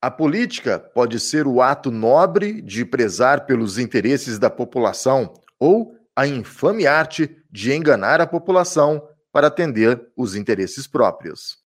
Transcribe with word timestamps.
A 0.00 0.10
política 0.10 0.78
pode 0.78 1.18
ser 1.18 1.46
o 1.46 1.60
ato 1.60 1.90
nobre 1.90 2.62
de 2.62 2.84
prezar 2.84 3.46
pelos 3.46 3.78
interesses 3.78 4.38
da 4.38 4.48
população 4.48 5.34
ou 5.58 5.92
a 6.14 6.26
infame 6.26 6.86
arte 6.86 7.36
de 7.50 7.72
enganar 7.72 8.20
a 8.20 8.26
população 8.26 9.02
para 9.32 9.48
atender 9.48 10.00
os 10.16 10.36
interesses 10.36 10.86
próprios. 10.86 11.58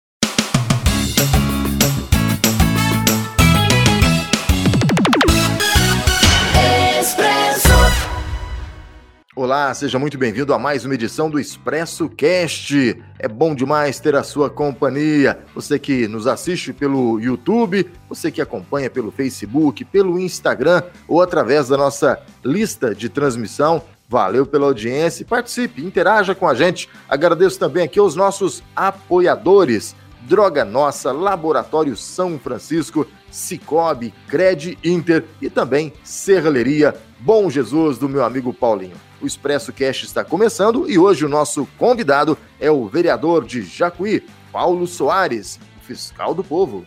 Olá, 9.37 9.73
seja 9.73 9.97
muito 9.97 10.19
bem-vindo 10.19 10.53
a 10.53 10.59
mais 10.59 10.85
uma 10.85 10.95
edição 10.95 11.31
do 11.31 11.39
Expresso 11.39 12.09
Cast. 12.09 13.01
É 13.17 13.29
bom 13.29 13.55
demais 13.55 14.01
ter 14.01 14.17
a 14.17 14.25
sua 14.25 14.51
companhia. 14.51 15.39
Você 15.55 15.79
que 15.79 16.09
nos 16.09 16.27
assiste 16.27 16.73
pelo 16.73 17.21
YouTube, 17.21 17.89
você 18.09 18.33
que 18.33 18.43
acompanha 18.43 18.91
pelo 18.91 19.13
Facebook, 19.13 19.85
pelo 19.85 20.19
Instagram 20.19 20.83
ou 21.07 21.23
através 21.23 21.69
da 21.69 21.77
nossa 21.77 22.21
lista 22.45 22.93
de 22.93 23.09
transmissão. 23.09 23.85
Valeu 24.09 24.45
pela 24.45 24.67
audiência, 24.67 25.25
participe, 25.25 25.81
interaja 25.81 26.35
com 26.35 26.49
a 26.49 26.55
gente. 26.55 26.89
Agradeço 27.09 27.57
também 27.57 27.85
aqui 27.85 28.01
aos 28.01 28.17
nossos 28.17 28.65
apoiadores. 28.75 29.95
Droga 30.23 30.65
Nossa, 30.65 31.13
Laboratório 31.13 31.97
São 31.97 32.37
Francisco, 32.37 33.07
Cicobi, 33.31 34.13
Cred 34.27 34.77
Inter 34.83 35.25
e 35.41 35.49
também 35.49 35.93
Serralheria 36.03 36.97
Bom 37.21 37.49
Jesus 37.49 37.97
do 37.97 38.09
meu 38.09 38.25
amigo 38.25 38.53
Paulinho. 38.53 39.10
O 39.21 39.27
Expresso 39.27 39.73
Cash 39.73 40.05
está 40.05 40.25
começando 40.25 40.91
e 40.91 40.99
hoje 40.99 41.25
o 41.25 41.29
nosso 41.29 41.67
convidado 41.79 42.39
é 42.59 42.71
o 42.71 42.87
vereador 42.89 43.45
de 43.45 43.63
Jacuí, 43.63 44.25
Paulo 44.51 44.87
Soares, 44.87 45.61
fiscal 45.83 46.35
do 46.35 46.43
povo. 46.43 46.87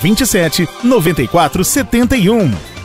27 0.00 0.68
94 0.82 1.64
71. 1.64 2.77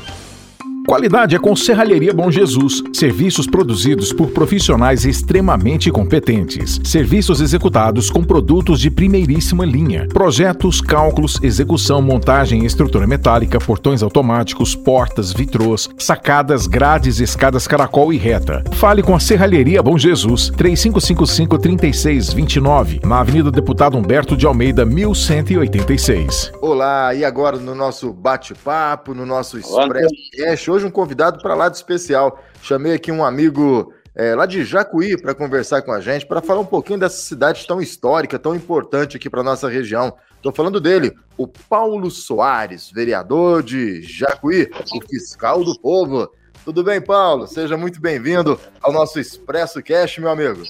Qualidade 0.85 1.33
é 1.33 1.39
com 1.39 1.55
Serralheria 1.55 2.13
Bom 2.13 2.29
Jesus. 2.29 2.83
Serviços 2.91 3.47
produzidos 3.47 4.11
por 4.11 4.31
profissionais 4.31 5.05
extremamente 5.05 5.89
competentes. 5.89 6.77
Serviços 6.83 7.39
executados 7.39 8.09
com 8.09 8.21
produtos 8.21 8.81
de 8.81 8.91
primeiríssima 8.91 9.65
linha. 9.65 10.09
Projetos, 10.09 10.81
cálculos, 10.81 11.39
execução, 11.41 12.01
montagem, 12.01 12.65
estrutura 12.65 13.07
metálica, 13.07 13.59
portões 13.59 14.03
automáticos, 14.03 14.75
portas, 14.75 15.31
vitrôs, 15.31 15.89
sacadas, 15.97 16.67
grades, 16.67 17.21
escadas 17.21 17.65
caracol 17.65 18.11
e 18.11 18.17
reta. 18.17 18.61
Fale 18.73 19.01
com 19.01 19.15
a 19.15 19.21
Serralheria 19.21 19.81
Bom 19.81 19.97
Jesus. 19.97 20.51
3555-3629. 20.51 23.05
Na 23.05 23.21
Avenida 23.21 23.49
Deputado 23.49 23.97
Humberto 23.97 24.35
de 24.35 24.45
Almeida, 24.45 24.85
1186. 24.85 26.51
Olá, 26.61 27.15
e 27.15 27.23
agora 27.23 27.55
no 27.57 27.73
nosso 27.73 28.11
bate-papo, 28.11 29.13
no 29.13 29.25
nosso 29.25 29.57
Expresso 29.57 30.72
hoje 30.73 30.85
um 30.85 30.91
convidado 30.91 31.39
para 31.39 31.53
lá 31.53 31.69
de 31.69 31.77
especial. 31.77 32.43
Chamei 32.61 32.93
aqui 32.93 33.11
um 33.11 33.23
amigo 33.23 33.93
é, 34.15 34.33
lá 34.35 34.45
de 34.45 34.63
Jacuí 34.63 35.19
para 35.19 35.35
conversar 35.35 35.81
com 35.83 35.91
a 35.91 36.01
gente, 36.01 36.25
para 36.25 36.41
falar 36.41 36.61
um 36.61 36.65
pouquinho 36.65 36.99
dessa 36.99 37.17
cidade 37.17 37.65
tão 37.67 37.79
histórica, 37.81 38.39
tão 38.39 38.55
importante 38.55 39.17
aqui 39.17 39.29
para 39.29 39.43
nossa 39.43 39.69
região. 39.69 40.15
Estou 40.35 40.51
falando 40.51 40.81
dele, 40.81 41.13
o 41.37 41.47
Paulo 41.47 42.09
Soares, 42.09 42.91
vereador 42.91 43.63
de 43.63 44.01
Jacuí, 44.01 44.69
o 44.93 45.07
fiscal 45.07 45.63
do 45.63 45.79
povo. 45.79 46.29
Tudo 46.65 46.83
bem, 46.83 46.99
Paulo? 46.99 47.47
Seja 47.47 47.77
muito 47.77 48.01
bem-vindo 48.01 48.59
ao 48.81 48.91
nosso 48.91 49.19
Expresso 49.19 49.81
Cash, 49.83 50.17
meu 50.17 50.29
amigo. 50.29 50.63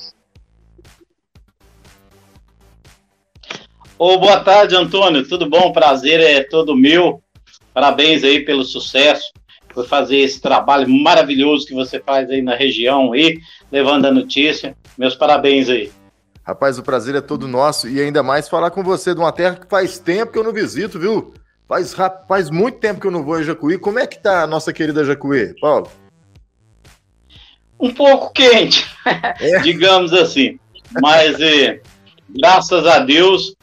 Ô, 3.98 4.18
boa 4.18 4.40
tarde, 4.42 4.76
Antônio. 4.76 5.28
Tudo 5.28 5.50
bom? 5.50 5.72
Prazer 5.72 6.20
é 6.20 6.44
todo 6.44 6.76
meu. 6.76 7.22
Parabéns 7.74 8.24
aí 8.24 8.44
pelo 8.44 8.64
sucesso 8.64 9.32
por 9.74 9.88
fazer 9.88 10.18
esse 10.18 10.40
trabalho 10.40 10.88
maravilhoso 10.90 11.66
que 11.66 11.74
você 11.74 12.00
faz 12.00 12.30
aí 12.30 12.42
na 12.42 12.56
região 12.56 13.14
aí, 13.14 13.40
levando 13.72 14.06
a 14.06 14.12
notícia. 14.12 14.76
Meus 14.98 15.16
parabéns 15.16 15.70
aí. 15.70 15.92
Rapaz, 16.46 16.78
o 16.78 16.84
prazer 16.84 17.16
é 17.16 17.22
todo 17.22 17.48
nosso 17.48 17.88
e 17.88 18.02
ainda 18.02 18.22
mais 18.22 18.50
falar 18.50 18.70
com 18.70 18.84
você 18.84 19.14
de 19.14 19.20
uma 19.20 19.32
terra 19.32 19.56
que 19.56 19.68
faz 19.68 19.98
tempo 19.98 20.32
que 20.32 20.38
eu 20.38 20.44
não 20.44 20.52
visito, 20.52 21.00
viu? 21.00 21.34
Faz, 21.68 21.96
faz 22.28 22.50
muito 22.50 22.80
tempo 22.80 23.00
que 23.00 23.08
eu 23.08 23.12
não 23.12 23.24
vou 23.24 23.40
em 23.40 23.44
Jacuí. 23.44 23.78
Como 23.78 23.98
é 23.98 24.06
que 24.06 24.22
tá 24.22 24.44
a 24.44 24.48
nossa 24.48 24.74
querida 24.74 25.06
Jacuí, 25.06 25.56
Paulo? 25.60 25.90
Um 27.80 27.94
pouco 27.94 28.32
quente, 28.34 28.86
é. 29.40 29.60
digamos 29.64 30.14
assim. 30.14 30.60
Mas, 31.02 31.40
é, 31.40 31.82
graças 32.30 32.86
a 32.86 33.00
Deus, 33.00 33.56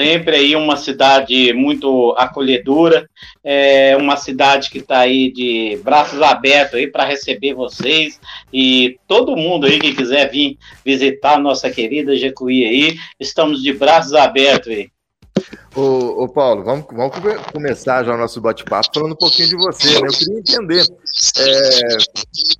sempre 0.00 0.34
aí 0.34 0.56
uma 0.56 0.78
cidade 0.78 1.52
muito 1.52 2.14
acolhedora, 2.16 3.06
é 3.44 3.94
uma 3.98 4.16
cidade 4.16 4.70
que 4.70 4.78
está 4.78 5.00
aí 5.00 5.30
de 5.30 5.78
braços 5.84 6.22
abertos 6.22 6.76
aí 6.76 6.86
para 6.86 7.04
receber 7.04 7.52
vocês 7.52 8.18
e 8.50 8.98
todo 9.06 9.36
mundo 9.36 9.66
aí 9.66 9.78
que 9.78 9.94
quiser 9.94 10.30
vir 10.30 10.56
visitar 10.82 11.38
nossa 11.38 11.70
querida 11.70 12.16
Jecuí 12.16 12.64
aí, 12.64 12.98
estamos 13.20 13.62
de 13.62 13.74
braços 13.74 14.14
abertos 14.14 14.68
aí. 14.72 14.88
Ô, 15.76 16.24
ô, 16.24 16.28
Paulo, 16.28 16.64
vamos, 16.64 16.86
vamos 16.90 17.14
começar 17.52 18.02
já 18.02 18.14
o 18.14 18.18
nosso 18.18 18.40
bate-papo 18.40 18.88
falando 18.92 19.12
um 19.12 19.16
pouquinho 19.16 19.50
de 19.50 19.56
você. 19.56 20.00
Né? 20.00 20.08
Eu 20.08 20.12
queria 20.12 20.38
entender 20.38 20.84
é, 21.38 21.96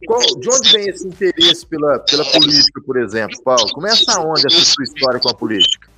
qual, 0.07 0.21
de 0.21 0.49
onde 0.49 0.73
vem 0.73 0.89
esse 0.89 1.09
interesse 1.09 1.67
pela, 1.67 1.99
pela 2.01 2.25
política, 2.25 2.81
por 2.87 2.99
exemplo, 2.99 3.37
Paulo? 3.43 3.67
Começa 3.73 4.21
onde 4.21 4.47
essa 4.47 4.65
sua 4.65 4.85
história 4.85 5.19
com 5.21 5.31
a 5.31 5.35
política? 5.35 5.89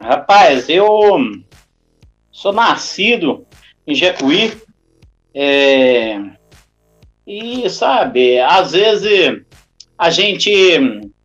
Rapaz, 0.00 0.68
eu 0.68 1.18
sou 2.30 2.52
nascido 2.52 3.46
em 3.86 3.94
Jecuí 3.94 4.52
é, 5.34 6.18
e, 7.26 7.68
sabe, 7.70 8.38
às 8.40 8.72
vezes 8.72 9.42
a 9.96 10.10
gente 10.10 10.50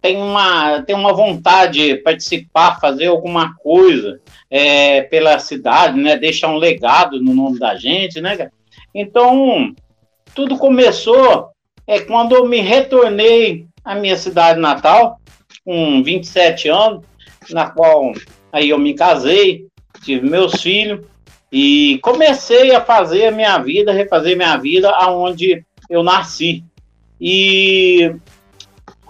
tem 0.01 0.17
uma, 0.17 0.83
tem 0.83 0.95
uma 0.95 1.13
vontade 1.13 1.79
de 1.79 1.95
participar, 1.95 2.79
fazer 2.79 3.07
alguma 3.07 3.55
coisa 3.55 4.21
é, 4.51 5.01
pela 5.01 5.39
cidade, 5.39 5.99
né? 5.99 6.15
Deixar 6.15 6.49
um 6.49 6.57
legado 6.57 7.19
no 7.21 7.33
nome 7.33 7.57
da 7.57 7.75
gente, 7.75 8.21
né? 8.21 8.51
Então, 8.93 9.73
tudo 10.35 10.57
começou 10.57 11.49
é 11.87 11.99
quando 11.99 12.35
eu 12.35 12.45
me 12.45 12.59
retornei 12.59 13.65
à 13.83 13.95
minha 13.95 14.17
cidade 14.17 14.59
natal, 14.59 15.19
com 15.65 16.03
27 16.03 16.69
anos, 16.69 17.03
na 17.49 17.69
qual 17.69 18.13
aí 18.53 18.69
eu 18.69 18.77
me 18.77 18.93
casei, 18.93 19.65
tive 20.03 20.29
meus 20.29 20.61
filhos 20.61 21.01
e 21.51 21.99
comecei 22.01 22.73
a 22.75 22.81
fazer 22.81 23.27
a 23.27 23.31
minha 23.31 23.57
vida, 23.57 23.91
refazer 23.91 24.37
minha 24.37 24.55
vida 24.57 24.89
aonde 24.91 25.65
eu 25.89 26.03
nasci. 26.03 26.63
E 27.19 28.15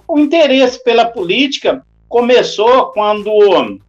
o 0.07 0.17
interesse 0.17 0.81
pela 0.83 1.05
política 1.05 1.85
começou 2.07 2.87
quando 2.87 3.79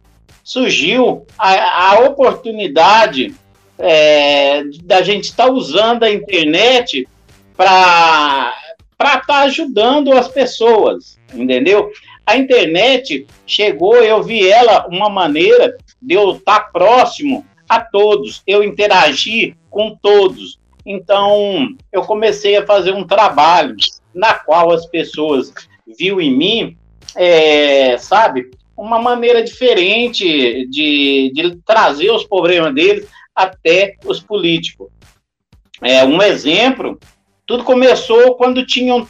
surgiu 0.43 1.25
a, 1.37 1.91
a 1.91 1.99
oportunidade 2.01 3.33
é, 3.77 4.63
da 4.83 5.01
gente 5.01 5.25
estar 5.25 5.45
tá 5.45 5.51
usando 5.51 6.03
a 6.03 6.11
internet 6.11 7.07
para 7.55 8.53
estar 8.91 9.25
tá 9.25 9.39
ajudando 9.41 10.13
as 10.13 10.27
pessoas, 10.27 11.19
entendeu? 11.33 11.91
A 12.27 12.35
internet 12.35 13.25
chegou, 13.45 13.95
eu 13.95 14.21
vi 14.21 14.45
ela 14.45 14.85
uma 14.87 15.09
maneira 15.09 15.77
de 16.01 16.13
eu 16.13 16.31
estar 16.31 16.73
próximo 16.73 17.45
a 17.69 17.79
todos, 17.79 18.43
eu 18.45 18.61
interagir 18.61 19.55
com 19.69 19.95
todos. 19.95 20.59
Então, 20.85 21.69
eu 21.89 22.01
comecei 22.01 22.57
a 22.57 22.65
fazer 22.65 22.91
um 22.91 23.07
trabalho 23.07 23.77
na 24.13 24.33
qual 24.33 24.73
as 24.73 24.85
pessoas 24.85 25.53
viu 25.97 26.19
em 26.19 26.35
mim, 26.35 26.77
é, 27.15 27.97
sabe, 27.97 28.51
uma 28.75 29.01
maneira 29.01 29.41
diferente 29.41 30.67
de, 30.67 31.31
de 31.33 31.55
trazer 31.65 32.11
os 32.11 32.25
problemas 32.25 32.75
deles 32.75 33.07
até 33.33 33.95
os 34.03 34.19
políticos. 34.19 34.89
É, 35.81 36.03
um 36.03 36.21
exemplo, 36.21 36.99
tudo 37.45 37.63
começou 37.63 38.35
quando 38.35 38.65
tinham 38.65 39.07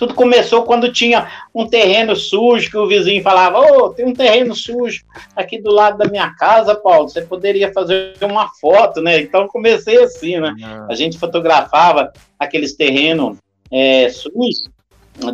Tudo 0.00 0.14
começou 0.14 0.62
quando 0.62 0.90
tinha 0.90 1.28
um 1.54 1.66
terreno 1.66 2.16
sujo, 2.16 2.70
que 2.70 2.78
o 2.78 2.88
vizinho 2.88 3.22
falava: 3.22 3.60
Ô, 3.60 3.84
oh, 3.84 3.90
tem 3.90 4.06
um 4.06 4.14
terreno 4.14 4.54
sujo 4.54 5.04
aqui 5.36 5.60
do 5.60 5.70
lado 5.70 5.98
da 5.98 6.06
minha 6.06 6.30
casa, 6.30 6.74
Paulo. 6.74 7.06
Você 7.06 7.20
poderia 7.20 7.70
fazer 7.70 8.14
uma 8.22 8.48
foto, 8.48 9.02
né? 9.02 9.20
Então 9.20 9.46
comecei 9.46 10.02
assim, 10.02 10.40
né? 10.40 10.54
Uhum. 10.58 10.86
A 10.88 10.94
gente 10.94 11.18
fotografava 11.18 12.14
aqueles 12.38 12.74
terrenos 12.74 13.36
é, 13.70 14.08
sujos 14.08 14.64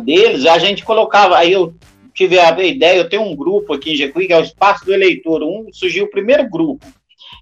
deles, 0.03 0.45
a 0.45 0.59
gente 0.59 0.83
colocava. 0.83 1.37
Aí 1.37 1.53
eu 1.53 1.73
tive 2.13 2.37
a 2.37 2.51
ideia, 2.61 2.97
eu 2.97 3.07
tenho 3.07 3.21
um 3.21 3.37
grupo 3.37 3.73
aqui 3.73 3.93
em 3.93 3.95
Jecuí, 3.95 4.27
que 4.27 4.33
é 4.33 4.37
o 4.37 4.43
Espaço 4.43 4.83
do 4.83 4.93
Eleitor. 4.93 5.43
Um, 5.43 5.71
surgiu 5.71 6.03
o 6.03 6.11
primeiro 6.11 6.49
grupo. 6.49 6.85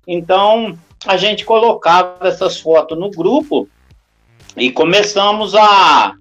Então, 0.08 0.78
a 1.08 1.18
gente 1.18 1.44
colocava 1.44 2.28
essas 2.28 2.60
fotos 2.60 2.96
no 2.96 3.10
grupo 3.10 3.68
e 4.56 4.70
começamos 4.70 5.56
a 5.56 6.16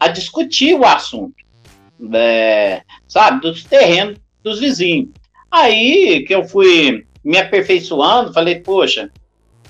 a 0.00 0.08
discutir 0.08 0.74
o 0.74 0.84
assunto, 0.84 1.34
é, 2.14 2.82
sabe, 3.06 3.42
dos 3.42 3.62
terrenos 3.62 4.18
dos 4.42 4.58
vizinhos. 4.58 5.10
Aí 5.50 6.24
que 6.26 6.34
eu 6.34 6.48
fui 6.48 7.06
me 7.22 7.36
aperfeiçoando, 7.36 8.32
falei, 8.32 8.60
poxa, 8.60 9.10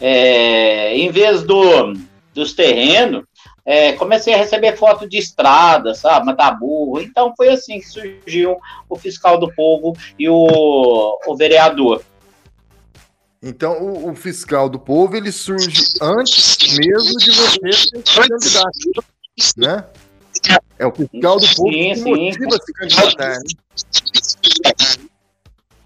é, 0.00 0.96
em 0.96 1.10
vez 1.10 1.42
do, 1.42 1.94
dos 2.32 2.52
terrenos, 2.52 3.24
é, 3.64 3.92
comecei 3.92 4.32
a 4.32 4.38
receber 4.38 4.76
foto 4.76 5.08
de 5.08 5.18
estrada, 5.18 5.94
sabe, 5.94 6.26
matar 6.26 6.58
burro. 6.58 7.00
Então 7.00 7.34
foi 7.36 7.48
assim 7.48 7.80
que 7.80 7.88
surgiu 7.88 8.56
o 8.88 8.96
fiscal 8.96 9.38
do 9.38 9.52
povo 9.52 9.96
e 10.18 10.28
o, 10.28 11.18
o 11.26 11.36
vereador. 11.36 12.02
Então 13.42 13.82
o, 13.82 14.10
o 14.10 14.14
fiscal 14.14 14.68
do 14.68 14.78
povo 14.78 15.16
ele 15.16 15.32
surge 15.32 15.94
antes 16.00 16.58
mesmo 16.76 17.18
de 17.18 17.30
você 17.32 17.72
ser 17.72 18.02
candidato, 18.02 19.04
né? 19.56 19.84
É 20.78 20.86
o 20.86 20.92
fiscal 20.92 21.38
do 21.38 21.46
povo 21.54 21.72
sim, 21.72 21.90
que 21.90 21.96
sim. 21.96 22.10
motiva 22.10 22.58
se 22.58 22.72
candidatar. 22.72 23.28
Né? 23.28 23.40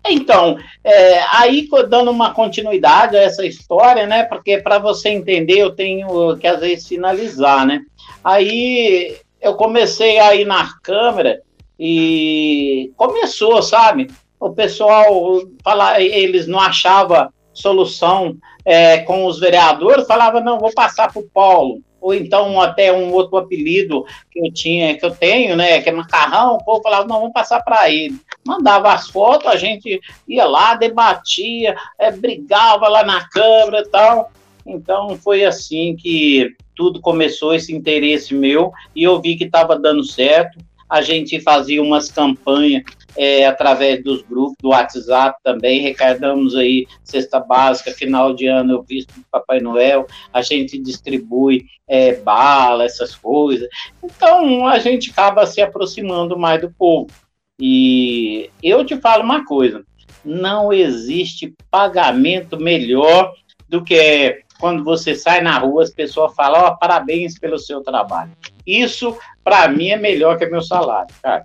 Então, 0.06 0.58
é, 0.84 1.22
aí 1.32 1.66
dando 1.88 2.10
uma 2.10 2.34
continuidade 2.34 3.16
a 3.16 3.22
essa 3.22 3.44
história, 3.44 4.06
né? 4.06 4.24
Porque 4.24 4.58
para 4.58 4.78
você 4.78 5.08
entender, 5.08 5.58
eu 5.58 5.70
tenho 5.70 6.36
que 6.36 6.46
às 6.46 6.60
vezes 6.60 6.86
finalizar, 6.86 7.66
né? 7.66 7.80
Aí 8.22 9.16
eu 9.40 9.54
comecei 9.54 10.18
a 10.18 10.34
ir 10.34 10.44
na 10.44 10.68
câmera 10.82 11.40
e 11.78 12.92
começou, 12.96 13.62
sabe? 13.62 14.10
O 14.38 14.50
pessoal 14.50 15.40
falar, 15.62 16.00
eles 16.00 16.46
não 16.46 16.60
achavam 16.60 17.30
solução 17.52 18.36
é, 18.64 18.98
com 18.98 19.24
os 19.24 19.40
vereadores, 19.40 20.06
falava 20.06 20.40
não, 20.40 20.58
vou 20.58 20.72
passar 20.72 21.12
para 21.12 21.22
o 21.22 21.30
Paulo 21.32 21.80
ou 22.04 22.14
então 22.14 22.60
até 22.60 22.92
um 22.92 23.10
outro 23.14 23.38
apelido 23.38 24.04
que 24.30 24.38
eu 24.38 24.52
tinha, 24.52 24.94
que 24.94 25.06
eu 25.06 25.10
tenho, 25.10 25.56
né, 25.56 25.80
que 25.80 25.88
é 25.88 25.92
macarrão, 25.92 26.56
o 26.56 26.62
povo 26.62 26.82
falava, 26.82 27.08
não, 27.08 27.16
vamos 27.16 27.32
passar 27.32 27.62
para 27.62 27.90
ele. 27.90 28.14
Mandava 28.46 28.92
as 28.92 29.08
fotos, 29.08 29.48
a 29.48 29.56
gente 29.56 29.98
ia 30.28 30.44
lá, 30.44 30.74
debatia, 30.74 31.74
é, 31.98 32.10
brigava 32.10 32.88
lá 32.88 33.02
na 33.04 33.26
Câmara 33.30 33.80
e 33.80 33.88
tal. 33.88 34.30
Então 34.66 35.16
foi 35.16 35.46
assim 35.46 35.96
que 35.96 36.54
tudo 36.76 37.00
começou, 37.00 37.54
esse 37.54 37.74
interesse 37.74 38.34
meu, 38.34 38.70
e 38.94 39.02
eu 39.02 39.18
vi 39.18 39.34
que 39.34 39.44
estava 39.44 39.78
dando 39.78 40.04
certo. 40.04 40.58
A 40.86 41.00
gente 41.00 41.40
fazia 41.40 41.82
umas 41.82 42.10
campanhas 42.10 42.84
é, 43.16 43.46
através 43.46 44.02
dos 44.02 44.22
grupos 44.22 44.56
do 44.60 44.70
WhatsApp 44.70 45.38
também, 45.42 45.80
recardamos 45.80 46.54
aí 46.54 46.86
cesta 47.02 47.40
básica, 47.40 47.92
final 47.92 48.34
de 48.34 48.46
ano 48.46 48.74
eu 48.74 48.82
visto 48.82 49.14
do 49.14 49.24
Papai 49.30 49.60
Noel, 49.60 50.06
a 50.32 50.42
gente 50.42 50.78
distribui 50.78 51.66
é, 51.88 52.14
bala, 52.16 52.84
essas 52.84 53.14
coisas. 53.14 53.68
Então 54.02 54.66
a 54.66 54.78
gente 54.78 55.10
acaba 55.10 55.46
se 55.46 55.60
aproximando 55.60 56.38
mais 56.38 56.60
do 56.60 56.70
povo. 56.70 57.10
E 57.58 58.50
eu 58.62 58.84
te 58.84 58.96
falo 58.96 59.22
uma 59.22 59.44
coisa: 59.44 59.84
não 60.24 60.72
existe 60.72 61.54
pagamento 61.70 62.58
melhor 62.58 63.32
do 63.68 63.82
que 63.84 64.42
quando 64.58 64.82
você 64.84 65.14
sai 65.14 65.40
na 65.40 65.58
rua, 65.58 65.82
as 65.82 65.90
pessoas 65.90 66.34
falam, 66.34 66.62
ó, 66.62 66.68
oh, 66.68 66.78
parabéns 66.78 67.38
pelo 67.38 67.58
seu 67.58 67.82
trabalho. 67.82 68.32
Isso, 68.66 69.16
para 69.42 69.68
mim, 69.68 69.88
é 69.88 69.96
melhor 69.96 70.38
que 70.38 70.46
meu 70.46 70.62
salário, 70.62 71.14
cara. 71.22 71.44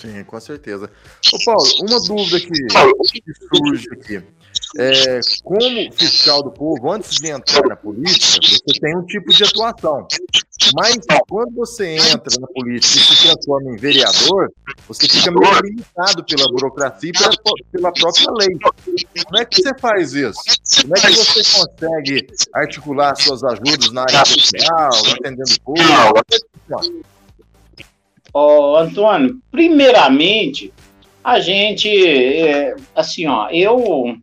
Sim, 0.00 0.24
com 0.24 0.40
certeza. 0.40 0.90
Ô 1.32 1.44
Paulo, 1.44 1.64
uma 1.82 2.00
dúvida 2.00 2.40
que, 2.40 3.20
que 3.20 3.32
surge 3.54 3.86
aqui. 3.92 4.22
É, 4.78 5.20
como 5.42 5.92
fiscal 5.92 6.42
do 6.42 6.50
povo, 6.52 6.92
antes 6.92 7.16
de 7.16 7.28
entrar 7.28 7.66
na 7.66 7.76
política, 7.76 8.38
você 8.40 8.80
tem 8.80 8.96
um 8.96 9.04
tipo 9.04 9.30
de 9.30 9.44
atuação. 9.44 10.06
Mas 10.74 10.98
quando 11.28 11.54
você 11.54 11.96
entra 11.96 12.40
na 12.40 12.46
política 12.46 12.98
e 12.98 13.00
se 13.00 13.22
transforma 13.22 13.72
em 13.72 13.76
vereador, 13.76 14.50
você 14.86 15.06
fica 15.08 15.30
meio 15.32 15.60
limitado 15.60 16.24
pela 16.24 16.50
burocracia 16.50 17.10
e 17.10 17.12
pela, 17.12 17.32
pela 17.72 17.92
própria 17.92 18.30
lei. 18.32 18.56
Como 19.24 19.38
é 19.38 19.44
que 19.44 19.60
você 19.60 19.74
faz 19.78 20.14
isso? 20.14 20.40
Como 20.82 20.96
é 20.96 21.00
que 21.00 21.12
você 21.12 21.58
consegue 21.58 22.26
articular 22.54 23.16
suas 23.16 23.42
ajudas 23.44 23.90
na 23.92 24.02
área 24.02 24.24
social, 24.24 24.90
atendendo 25.18 25.52
o 25.52 25.60
povo? 25.62 25.82
Ó, 28.32 28.76
Antônio, 28.76 29.38
primeiramente, 29.50 30.72
a 31.22 31.40
gente, 31.40 31.88
é, 31.88 32.74
assim, 32.94 33.26
ó, 33.26 33.48
eu, 33.50 34.16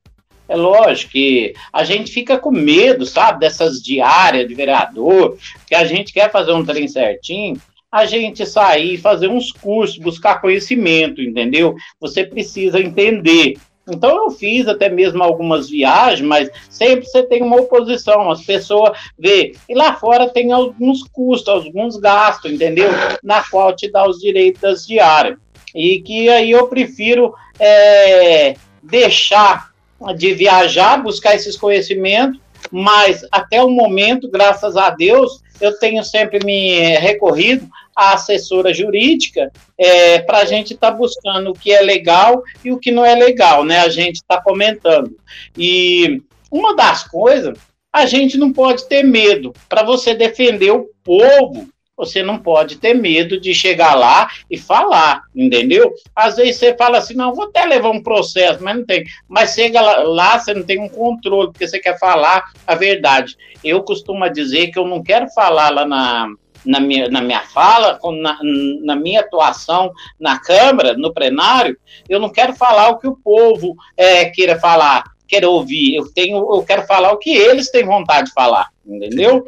é 0.48 0.56
lógico 0.56 1.12
que 1.12 1.54
a 1.72 1.84
gente 1.84 2.12
fica 2.12 2.38
com 2.38 2.52
medo, 2.52 3.06
sabe, 3.06 3.40
dessas 3.40 3.82
diárias 3.82 4.48
de 4.48 4.56
vereador, 4.56 5.38
que 5.68 5.76
a 5.76 5.86
gente 5.86 6.14
quer 6.14 6.32
fazer 6.32 6.54
um 6.54 6.66
trem 6.66 6.88
certinho, 6.88 7.60
a 7.92 8.06
gente 8.06 8.46
sair, 8.46 8.98
fazer 8.98 9.28
uns 9.28 9.52
cursos, 9.52 9.98
buscar 9.98 10.42
conhecimento, 10.42 11.22
entendeu? 11.22 11.76
Você 12.00 12.26
precisa 12.26 12.80
entender. 12.80 13.58
Então 13.90 14.26
eu 14.26 14.32
fiz 14.32 14.68
até 14.68 14.90
mesmo 14.90 15.24
algumas 15.24 15.70
viagens, 15.70 16.28
mas 16.28 16.50
sempre 16.70 17.06
você 17.06 17.24
tem 17.24 17.42
uma 17.42 17.58
oposição, 17.58 18.30
as 18.30 18.44
pessoas 18.44 18.98
vê. 19.18 19.56
E 19.68 19.74
lá 19.74 19.94
fora 19.94 20.28
tem 20.28 20.52
alguns 20.52 21.04
custos, 21.04 21.48
alguns 21.48 21.98
gastos, 21.98 22.52
entendeu? 22.52 22.90
Na 23.24 23.44
qual 23.44 23.76
te 23.76 23.90
dá 23.90 24.08
os 24.08 24.20
direitos 24.20 24.62
das 24.62 24.86
diárias. 24.86 25.38
E 25.74 26.02
que 26.02 26.30
aí 26.30 26.52
eu 26.52 26.68
prefiro 26.68 27.34
é, 27.60 28.56
deixar 28.84 29.72
de 30.16 30.34
viajar, 30.34 31.02
buscar 31.02 31.36
esses 31.36 31.56
conhecimentos, 31.56 32.40
mas 32.72 33.26
até 33.32 33.64
o 33.64 33.70
momento, 33.70 34.30
graças 34.30 34.76
a 34.76 34.90
Deus, 34.90 35.42
eu 35.60 35.78
tenho 35.80 36.04
sempre 36.04 36.44
me 36.46 36.98
recorrido 36.98 37.68
à 37.98 38.14
assessora 38.14 38.72
jurídica 38.72 39.52
é, 39.76 40.20
para 40.20 40.40
a 40.40 40.46
gente 40.46 40.76
estar 40.76 40.92
tá 40.92 40.98
buscando 40.98 41.50
o 41.50 41.54
que 41.54 41.72
é 41.72 41.82
legal 41.82 42.44
e 42.64 42.72
o 42.72 42.78
que 42.78 42.92
não 42.92 43.04
é 43.04 43.16
legal, 43.16 43.66
né? 43.66 43.80
A 43.80 43.90
gente 43.90 44.18
está 44.18 44.40
comentando. 44.40 45.18
E 45.58 46.22
uma 46.52 46.76
das 46.76 47.04
coisas, 47.04 47.58
a 47.92 48.06
gente 48.06 48.38
não 48.38 48.54
pode 48.54 48.88
ter 48.88 49.04
medo. 49.04 49.52
Para 49.68 49.84
você 49.84 50.14
defender 50.14 50.72
o 50.72 50.88
povo, 51.04 51.68
você 51.98 52.22
não 52.22 52.38
pode 52.38 52.76
ter 52.76 52.94
medo 52.94 53.42
de 53.42 53.56
chegar 53.56 53.96
lá 53.96 54.30
e 54.52 54.56
falar, 54.56 55.24
entendeu? 55.36 55.92
Às 56.16 56.36
vezes 56.36 56.58
você 56.58 56.78
fala 56.78 57.00
assim, 57.00 57.16
não, 57.16 57.34
vou 57.34 57.46
até 57.46 57.66
levar 57.66 57.90
um 57.90 58.04
processo, 58.04 58.64
mas 58.64 58.78
não 58.78 58.86
tem. 58.86 59.04
Mas 59.28 59.56
chega 59.56 59.82
lá, 59.82 60.04
lá, 60.04 60.40
você 60.40 60.54
não 60.54 60.64
tem 60.64 60.80
um 60.80 60.88
controle, 60.88 61.52
porque 61.52 61.68
você 61.68 61.80
quer 61.80 61.98
falar 61.98 62.44
a 62.68 62.76
verdade. 62.76 63.36
Eu 63.64 63.82
costumo 63.82 64.30
dizer 64.30 64.68
que 64.68 64.78
eu 64.78 64.86
não 64.86 65.02
quero 65.02 65.28
falar 65.30 65.72
lá 65.72 65.88
na, 65.88 66.28
na, 66.68 66.80
minha, 66.80 67.10
na 67.10 67.22
minha 67.22 67.42
fala, 67.42 68.00
na, 68.22 68.38
na 68.84 68.96
minha 68.96 69.22
atuação 69.22 69.92
na 70.20 70.38
Câmara, 70.38 70.96
no 70.96 71.14
plenário, 71.14 71.78
eu 72.10 72.20
não 72.20 72.30
quero 72.30 72.54
falar 72.54 72.90
o 72.90 73.00
que 73.00 73.08
o 73.08 73.16
povo 73.16 73.76
é, 73.96 74.26
queira 74.26 74.60
falar, 74.60 75.04
queira 75.28 75.50
ouvir. 75.50 75.96
Eu, 75.96 76.12
tenho, 76.14 76.38
eu 76.38 76.64
quero 76.64 76.86
falar 76.86 77.12
o 77.14 77.18
que 77.18 77.32
eles 77.32 77.72
têm 77.72 77.86
vontade 77.86 78.28
de 78.28 78.34
falar, 78.34 78.68
entendeu? 78.86 79.46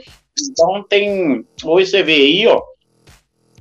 Então 0.49 0.83
tem. 0.83 1.45
Hoje 1.63 1.91
você 1.91 2.01
vê 2.01 2.15
aí, 2.15 2.47
ó. 2.47 2.61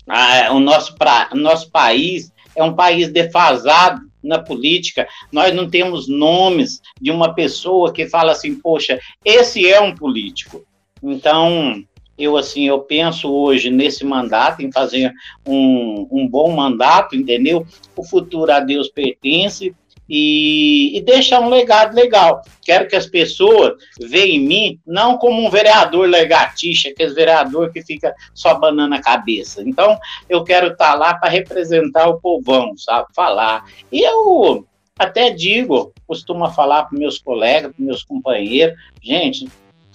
A, 0.08 0.52
o, 0.52 0.60
nosso 0.60 0.94
pra, 0.96 1.28
nosso 1.34 1.70
país 1.70 2.32
é 2.54 2.62
um 2.62 2.74
país 2.74 3.08
defasado 3.08 4.00
na 4.22 4.38
política. 4.38 5.06
Nós 5.30 5.54
não 5.54 5.68
temos 5.68 6.08
nomes 6.08 6.80
de 7.00 7.10
uma 7.10 7.34
pessoa 7.34 7.92
que 7.92 8.08
fala 8.08 8.32
assim, 8.32 8.54
poxa, 8.54 8.98
esse 9.24 9.68
é 9.68 9.80
um 9.80 9.94
político. 9.94 10.64
Então, 11.02 11.84
eu 12.18 12.36
assim, 12.36 12.66
eu 12.66 12.80
penso 12.80 13.32
hoje 13.32 13.70
nesse 13.70 14.04
mandato, 14.04 14.60
em 14.60 14.72
fazer 14.72 15.12
um, 15.46 16.06
um 16.10 16.28
bom 16.28 16.50
mandato, 16.50 17.14
entendeu? 17.14 17.66
O 17.96 18.02
futuro 18.02 18.50
a 18.50 18.60
Deus 18.60 18.88
pertence, 18.88 19.74
e, 20.08 20.96
e, 20.96 21.02
deixar 21.02 21.40
um 21.40 21.50
legado 21.50 21.94
legal. 21.94 22.40
Quero 22.62 22.88
que 22.88 22.96
as 22.96 23.06
pessoas 23.06 23.74
vejam 24.00 24.36
em 24.36 24.40
mim 24.40 24.80
não 24.86 25.18
como 25.18 25.46
um 25.46 25.50
vereador 25.50 26.08
legatixa, 26.08 26.88
aquele 26.88 27.12
vereador 27.12 27.70
que 27.70 27.82
fica 27.82 28.14
só 28.32 28.58
banando 28.58 28.94
a 28.94 29.02
cabeça. 29.02 29.62
Então, 29.62 29.98
eu 30.28 30.42
quero 30.42 30.68
estar 30.68 30.92
tá 30.92 30.94
lá 30.94 31.14
para 31.14 31.28
representar 31.28 32.08
o 32.08 32.18
povão, 32.20 32.74
sabe? 32.76 33.08
Falar. 33.14 33.64
E 33.92 34.00
eu 34.00 34.66
até 34.98 35.30
digo, 35.30 35.92
costumo 36.06 36.50
falar 36.50 36.84
para 36.84 36.98
meus 36.98 37.18
colegas, 37.18 37.72
para 37.72 37.84
meus 37.84 38.02
companheiros, 38.02 38.76
gente, 39.02 39.46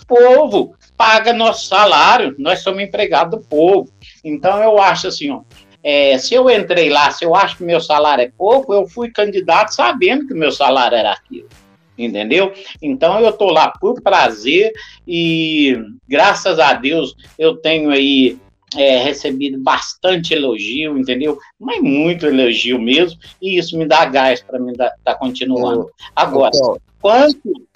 povo 0.05 0.75
paga 0.97 1.33
nosso 1.33 1.67
salário, 1.67 2.35
nós 2.37 2.59
somos 2.59 2.83
empregados 2.83 3.39
do 3.39 3.45
povo. 3.45 3.89
Então 4.23 4.61
eu 4.61 4.79
acho 4.79 5.07
assim, 5.07 5.31
ó, 5.31 5.41
é, 5.83 6.17
se 6.17 6.33
eu 6.33 6.49
entrei 6.49 6.89
lá, 6.89 7.11
se 7.11 7.25
eu 7.25 7.35
acho 7.35 7.57
que 7.57 7.63
meu 7.63 7.81
salário 7.81 8.23
é 8.23 8.31
pouco, 8.37 8.73
eu 8.73 8.87
fui 8.87 9.11
candidato 9.11 9.73
sabendo 9.73 10.27
que 10.27 10.33
meu 10.33 10.51
salário 10.51 10.97
era 10.97 11.11
aquilo. 11.11 11.49
Entendeu? 11.97 12.51
Então 12.81 13.19
eu 13.19 13.29
estou 13.29 13.51
lá 13.51 13.67
por 13.69 14.01
prazer 14.01 14.71
e 15.07 15.77
graças 16.07 16.57
a 16.57 16.73
Deus 16.73 17.15
eu 17.37 17.57
tenho 17.57 17.91
aí 17.91 18.37
é, 18.75 18.97
recebido 19.03 19.59
bastante 19.59 20.33
elogio, 20.33 20.97
entendeu? 20.97 21.37
Mas 21.59 21.81
muito 21.81 22.25
elogio 22.25 22.79
mesmo, 22.79 23.19
e 23.41 23.57
isso 23.57 23.77
me 23.77 23.85
dá 23.85 24.05
gás 24.05 24.41
para 24.41 24.59
mim 24.59 24.71
estar 24.71 24.91
tá 25.03 25.13
continuando. 25.13 25.89
Agora, 26.15 26.51
quanto, 26.99 27.67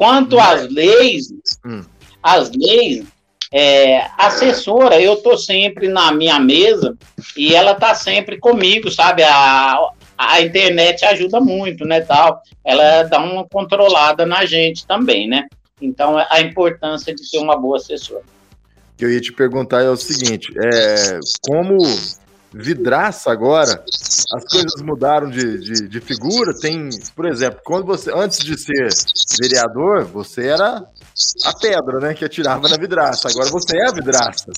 quanto 0.00 0.40
às 0.40 0.66
leis, 0.72 1.28
hum. 1.62 1.82
as 2.22 2.50
leis, 2.52 3.04
é, 3.52 4.06
assessora, 4.16 4.98
eu 4.98 5.16
tô 5.16 5.36
sempre 5.36 5.88
na 5.88 6.10
minha 6.10 6.40
mesa 6.40 6.96
e 7.36 7.54
ela 7.54 7.74
tá 7.74 7.94
sempre 7.94 8.38
comigo, 8.38 8.90
sabe? 8.90 9.22
A, 9.22 9.90
a 10.16 10.40
internet 10.40 11.04
ajuda 11.04 11.38
muito, 11.38 11.84
né, 11.84 12.00
tal. 12.00 12.40
Ela 12.64 13.02
dá 13.02 13.22
uma 13.22 13.46
controlada 13.46 14.24
na 14.24 14.46
gente 14.46 14.86
também, 14.86 15.28
né? 15.28 15.46
Então, 15.82 16.16
a 16.16 16.40
importância 16.40 17.14
de 17.14 17.30
ter 17.30 17.38
uma 17.38 17.58
boa 17.58 17.76
assessora. 17.76 18.22
O 18.94 18.96
que 18.96 19.04
eu 19.04 19.12
ia 19.12 19.20
te 19.20 19.34
perguntar 19.34 19.82
é 19.82 19.90
o 19.90 19.96
seguinte, 19.96 20.50
é, 20.56 21.20
como 21.42 21.76
vidraça 22.52 23.30
agora, 23.30 23.84
as 24.34 24.44
coisas 24.44 24.82
mudaram 24.82 25.30
de, 25.30 25.58
de, 25.58 25.88
de, 25.88 26.00
figura. 26.00 26.52
Tem, 26.58 26.90
por 27.14 27.26
exemplo, 27.26 27.60
quando 27.64 27.86
você, 27.86 28.10
antes 28.12 28.40
de 28.40 28.58
ser 28.58 28.88
vereador, 29.40 30.04
você 30.04 30.46
era 30.48 30.84
a 31.44 31.54
pedra, 31.54 32.00
né, 32.00 32.14
que 32.14 32.24
atirava 32.24 32.68
na 32.68 32.76
vidraça. 32.76 33.28
Agora 33.28 33.48
você 33.50 33.76
é 33.78 33.88
a 33.88 33.92
vidraça. 33.92 34.50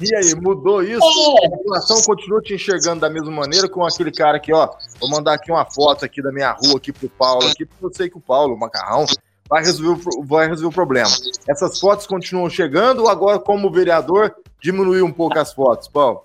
E 0.00 0.14
aí, 0.16 0.34
mudou 0.34 0.82
isso? 0.82 1.04
A 1.44 1.50
população 1.50 2.02
continua 2.02 2.40
te 2.40 2.54
enxergando 2.54 3.00
da 3.00 3.10
mesma 3.10 3.30
maneira 3.30 3.68
com 3.68 3.84
aquele 3.84 4.10
cara 4.10 4.38
aqui, 4.38 4.52
ó. 4.52 4.70
Vou 4.98 5.10
mandar 5.10 5.34
aqui 5.34 5.52
uma 5.52 5.64
foto 5.64 6.04
aqui 6.04 6.22
da 6.22 6.32
minha 6.32 6.50
rua 6.52 6.76
aqui 6.76 6.92
pro 6.92 7.08
Paulo, 7.08 7.46
aqui, 7.46 7.66
porque 7.66 7.84
eu 7.84 7.94
sei 7.94 8.08
que 8.08 8.16
o 8.16 8.20
Paulo, 8.20 8.54
o 8.54 8.58
macarrão, 8.58 9.04
vai 9.48 9.62
resolver, 9.62 10.02
vai 10.24 10.48
resolver 10.48 10.68
o 10.68 10.74
problema. 10.74 11.10
Essas 11.48 11.78
fotos 11.78 12.06
continuam 12.06 12.48
chegando 12.48 13.02
ou 13.02 13.08
agora, 13.08 13.38
como 13.38 13.70
vereador, 13.70 14.34
diminuiu 14.60 15.04
um 15.04 15.12
pouco 15.12 15.38
as 15.38 15.52
fotos, 15.52 15.88
Paulo? 15.88 16.24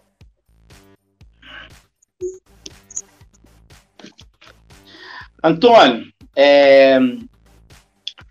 Antônio, 5.44 6.06
é, 6.36 7.00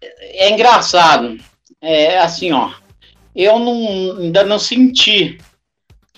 é 0.01 0.51
engraçado. 0.51 1.39
É 1.81 2.19
assim, 2.19 2.53
ó. 2.53 2.71
Eu 3.35 3.59
não, 3.59 4.19
ainda 4.19 4.45
não 4.45 4.59
senti 4.59 5.39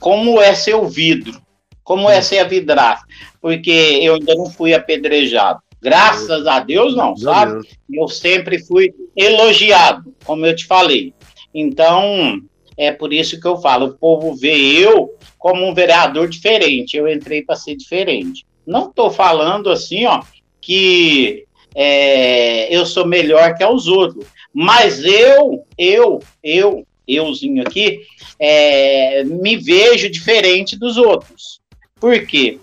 como 0.00 0.40
é 0.40 0.54
ser 0.54 0.74
o 0.74 0.88
vidro, 0.88 1.40
como 1.84 2.08
é 2.08 2.22
ser 2.22 2.38
a 2.38 2.44
vidraça, 2.44 3.04
porque 3.42 3.98
eu 4.02 4.14
ainda 4.14 4.34
não 4.34 4.46
fui 4.46 4.72
apedrejado. 4.72 5.60
Graças 5.82 6.46
a 6.46 6.60
Deus, 6.60 6.94
não, 6.94 7.16
sabe? 7.16 7.66
Eu 7.92 8.08
sempre 8.08 8.58
fui 8.58 8.94
elogiado, 9.16 10.14
como 10.24 10.44
eu 10.46 10.54
te 10.54 10.66
falei. 10.66 11.14
Então, 11.54 12.40
é 12.76 12.92
por 12.92 13.12
isso 13.12 13.40
que 13.40 13.46
eu 13.46 13.56
falo: 13.58 13.86
o 13.86 13.98
povo 13.98 14.34
vê 14.34 14.54
eu 14.54 15.14
como 15.38 15.66
um 15.66 15.74
vereador 15.74 16.28
diferente. 16.28 16.96
Eu 16.96 17.08
entrei 17.08 17.42
para 17.42 17.56
ser 17.56 17.76
diferente. 17.76 18.46
Não 18.66 18.88
estou 18.88 19.10
falando 19.10 19.70
assim, 19.70 20.04
ó, 20.06 20.22
que 20.60 21.44
é, 21.74 22.74
eu 22.74 22.84
sou 22.84 23.06
melhor 23.06 23.56
que 23.56 23.64
os 23.64 23.86
outros. 23.86 24.26
Mas 24.52 25.04
eu, 25.04 25.64
eu, 25.78 26.20
eu, 26.42 26.86
euzinho 27.06 27.62
aqui, 27.62 28.00
é, 28.38 29.24
me 29.24 29.56
vejo 29.56 30.10
diferente 30.10 30.78
dos 30.78 30.96
outros. 30.96 31.60
Por 32.00 32.26
quê? 32.26 32.58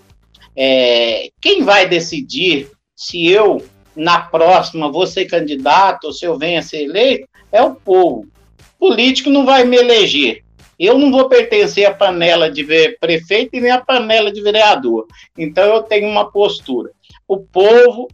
É, 0.56 1.30
quem 1.40 1.62
vai 1.62 1.88
decidir 1.88 2.70
se 2.94 3.28
eu, 3.28 3.64
na 3.94 4.20
próxima, 4.20 4.90
vou 4.90 5.06
ser 5.06 5.26
candidato 5.26 6.08
ou 6.08 6.12
se 6.12 6.24
eu 6.24 6.36
venho 6.36 6.58
a 6.58 6.62
ser 6.62 6.82
eleito 6.82 7.28
é 7.52 7.62
o 7.62 7.74
povo. 7.74 8.26
Político 8.78 9.30
não 9.30 9.46
vai 9.46 9.64
me 9.64 9.76
eleger. 9.76 10.42
Eu 10.78 10.96
não 10.96 11.10
vou 11.10 11.28
pertencer 11.28 11.86
à 11.86 11.92
panela 11.92 12.50
de 12.50 12.64
prefeito 13.00 13.56
e 13.56 13.60
nem 13.60 13.70
à 13.70 13.80
panela 13.80 14.30
de 14.30 14.40
vereador. 14.40 15.06
Então 15.36 15.64
eu 15.64 15.82
tenho 15.82 16.08
uma 16.08 16.30
postura. 16.30 16.90
O 17.28 17.38
povo 17.38 18.08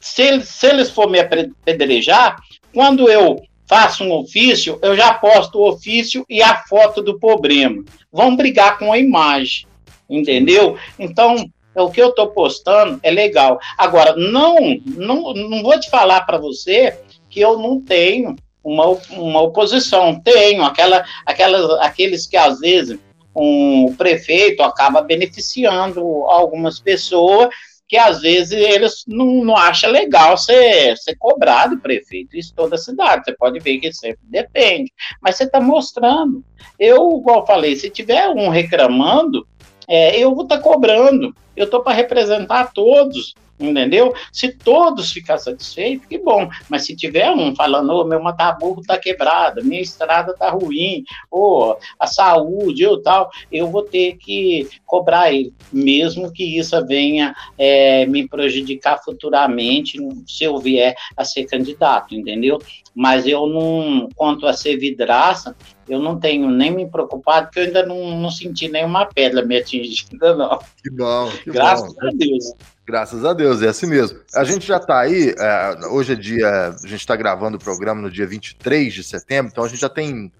se, 0.00 0.40
se 0.42 0.66
eles 0.66 0.90
for 0.90 1.10
me 1.10 1.18
apedrejar, 1.18 2.36
quando 2.72 3.08
eu 3.08 3.42
faço 3.66 4.04
um 4.04 4.12
ofício, 4.12 4.78
eu 4.80 4.96
já 4.96 5.12
posto 5.14 5.58
o 5.58 5.68
ofício 5.68 6.24
e 6.28 6.40
a 6.40 6.62
foto 6.64 7.02
do 7.02 7.18
problema. 7.18 7.84
Vão 8.12 8.36
brigar 8.36 8.78
com 8.78 8.92
a 8.92 8.98
imagem, 8.98 9.66
entendeu? 10.08 10.78
Então, 10.98 11.50
é 11.74 11.82
o 11.82 11.90
que 11.90 12.00
eu 12.00 12.10
estou 12.10 12.28
postando 12.28 13.00
é 13.02 13.10
legal. 13.10 13.58
Agora, 13.76 14.14
não, 14.16 14.56
não, 14.86 15.34
não 15.34 15.62
vou 15.62 15.78
te 15.78 15.90
falar 15.90 16.22
para 16.22 16.38
você 16.38 16.96
que 17.28 17.40
eu 17.40 17.58
não 17.58 17.80
tenho 17.80 18.36
uma, 18.62 18.86
uma 19.10 19.42
oposição. 19.42 20.20
Tenho 20.20 20.62
aquela, 20.62 21.04
aquela, 21.26 21.84
aqueles 21.84 22.26
que 22.26 22.36
às 22.36 22.60
vezes 22.60 22.98
um 23.34 23.94
prefeito 23.98 24.62
acaba 24.62 25.02
beneficiando 25.02 26.00
algumas 26.24 26.80
pessoas 26.80 27.50
que 27.88 27.96
às 27.96 28.20
vezes 28.20 28.52
eles 28.52 29.04
não, 29.06 29.44
não 29.44 29.56
acham 29.56 29.90
legal 29.90 30.36
ser, 30.36 30.96
ser 30.96 31.16
cobrado 31.16 31.78
prefeito. 31.78 32.36
Isso 32.36 32.52
toda 32.54 32.74
a 32.74 32.78
cidade. 32.78 33.24
Você 33.24 33.32
pode 33.36 33.60
ver 33.60 33.78
que 33.78 33.92
sempre 33.92 34.20
depende. 34.24 34.92
Mas 35.20 35.36
você 35.36 35.44
está 35.44 35.60
mostrando. 35.60 36.44
Eu, 36.78 37.18
igual 37.20 37.46
falei, 37.46 37.76
se 37.76 37.88
tiver 37.88 38.28
um 38.28 38.48
reclamando, 38.48 39.46
é, 39.86 40.18
eu 40.18 40.34
vou 40.34 40.44
estar 40.44 40.56
tá 40.56 40.62
cobrando. 40.62 41.34
Eu 41.56 41.64
estou 41.64 41.82
para 41.82 41.96
representar 41.96 42.72
todos 42.72 43.34
entendeu? 43.58 44.14
Se 44.32 44.52
todos 44.52 45.12
ficar 45.12 45.38
satisfeitos, 45.38 46.06
que 46.06 46.18
bom. 46.18 46.48
Mas 46.68 46.84
se 46.84 46.94
tiver 46.94 47.30
um 47.30 47.54
falando, 47.54 47.90
ô, 47.90 48.02
oh, 48.02 48.04
meu 48.04 48.22
mataburro 48.22 48.82
tá 48.82 48.98
quebrado, 48.98 49.64
minha 49.64 49.80
estrada 49.80 50.34
tá 50.34 50.50
ruim, 50.50 51.04
ou 51.30 51.70
oh, 51.70 51.76
a 51.98 52.06
saúde 52.06 52.86
ou 52.86 53.00
tal, 53.00 53.30
eu 53.50 53.70
vou 53.70 53.82
ter 53.82 54.16
que 54.16 54.68
cobrar 54.84 55.32
ele, 55.32 55.52
mesmo 55.72 56.32
que 56.32 56.58
isso 56.58 56.84
venha 56.86 57.34
é, 57.58 58.06
me 58.06 58.28
prejudicar 58.28 59.02
futuramente 59.02 59.98
se 60.26 60.44
eu 60.44 60.58
vier 60.58 60.94
a 61.16 61.24
ser 61.24 61.44
candidato, 61.44 62.14
entendeu? 62.14 62.58
Mas 62.94 63.26
eu 63.26 63.46
não, 63.46 64.08
quanto 64.14 64.46
a 64.46 64.52
ser 64.52 64.76
vidraça, 64.76 65.54
eu 65.88 66.00
não 66.00 66.18
tenho 66.18 66.50
nem 66.50 66.70
me 66.70 66.86
preocupado, 66.86 67.46
porque 67.46 67.60
eu 67.60 67.64
ainda 67.64 67.86
não, 67.86 68.18
não 68.18 68.30
senti 68.30 68.68
nenhuma 68.68 69.06
pedra 69.06 69.44
me 69.44 69.56
atingida, 69.58 70.34
não. 70.34 70.58
Que 70.82 70.90
bom, 70.90 71.30
que 71.44 71.50
Graças 71.50 71.94
bom. 71.94 72.06
a 72.06 72.10
Deus. 72.12 72.54
Graças 72.86 73.24
a 73.24 73.32
Deus, 73.32 73.62
é 73.62 73.68
assim 73.68 73.86
mesmo. 73.86 74.20
A 74.32 74.44
gente 74.44 74.64
já 74.64 74.76
está 74.76 75.00
aí, 75.00 75.34
é, 75.36 75.86
hoje 75.88 76.12
é 76.12 76.16
dia, 76.16 76.68
a 76.68 76.86
gente 76.86 77.00
está 77.00 77.16
gravando 77.16 77.56
o 77.56 77.60
programa 77.60 78.00
no 78.00 78.08
dia 78.08 78.26
23 78.28 78.94
de 78.94 79.02
setembro, 79.02 79.50
então 79.50 79.64
a 79.64 79.68
gente 79.68 79.80
já 79.80 79.88
tem 79.88 80.32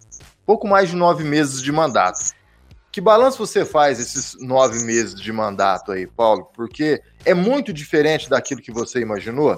pouco 0.47 0.69
mais 0.69 0.91
de 0.91 0.95
nove 0.95 1.25
meses 1.25 1.61
de 1.61 1.73
mandato. 1.73 2.21
Que 2.93 3.01
balanço 3.01 3.45
você 3.45 3.65
faz 3.65 3.99
esses 3.99 4.37
nove 4.41 4.85
meses 4.85 5.21
de 5.21 5.33
mandato 5.33 5.91
aí, 5.91 6.07
Paulo? 6.07 6.49
Porque 6.55 7.03
é 7.25 7.35
muito 7.35 7.73
diferente 7.73 8.31
daquilo 8.31 8.63
que 8.63 8.73
você 8.73 9.01
imaginou? 9.01 9.57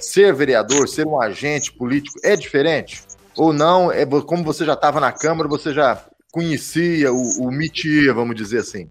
Ser 0.00 0.34
vereador, 0.34 0.88
ser 0.88 1.06
um 1.06 1.20
agente 1.20 1.72
político, 1.72 2.18
é 2.24 2.34
diferente? 2.34 3.00
Ou 3.36 3.52
não? 3.52 3.92
É 3.92 4.04
como 4.04 4.42
você 4.42 4.64
já 4.64 4.74
estava 4.74 4.98
na 4.98 5.12
Câmara, 5.12 5.48
você 5.48 5.72
já 5.72 6.04
conhecia 6.32 7.12
o, 7.12 7.46
o 7.46 8.14
vamos 8.14 8.34
dizer 8.34 8.58
assim? 8.58 8.88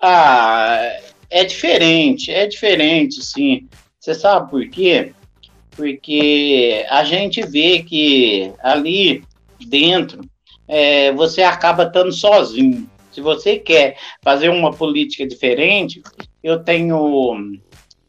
Ah, 0.00 0.78
é 1.30 1.44
diferente, 1.44 2.32
é 2.32 2.46
diferente, 2.46 3.24
sim. 3.24 3.68
Você 3.98 4.14
sabe 4.14 4.50
por 4.50 4.68
quê? 4.68 5.12
Porque 5.70 6.84
a 6.88 7.04
gente 7.04 7.42
vê 7.42 7.82
que 7.82 8.52
ali 8.60 9.22
dentro 9.66 10.20
é, 10.66 11.12
você 11.12 11.42
acaba 11.42 11.84
estando 11.84 12.12
sozinho. 12.12 12.88
Se 13.10 13.20
você 13.20 13.58
quer 13.58 13.96
fazer 14.22 14.48
uma 14.48 14.72
política 14.72 15.26
diferente, 15.26 16.02
eu 16.42 16.62
tenho 16.62 17.58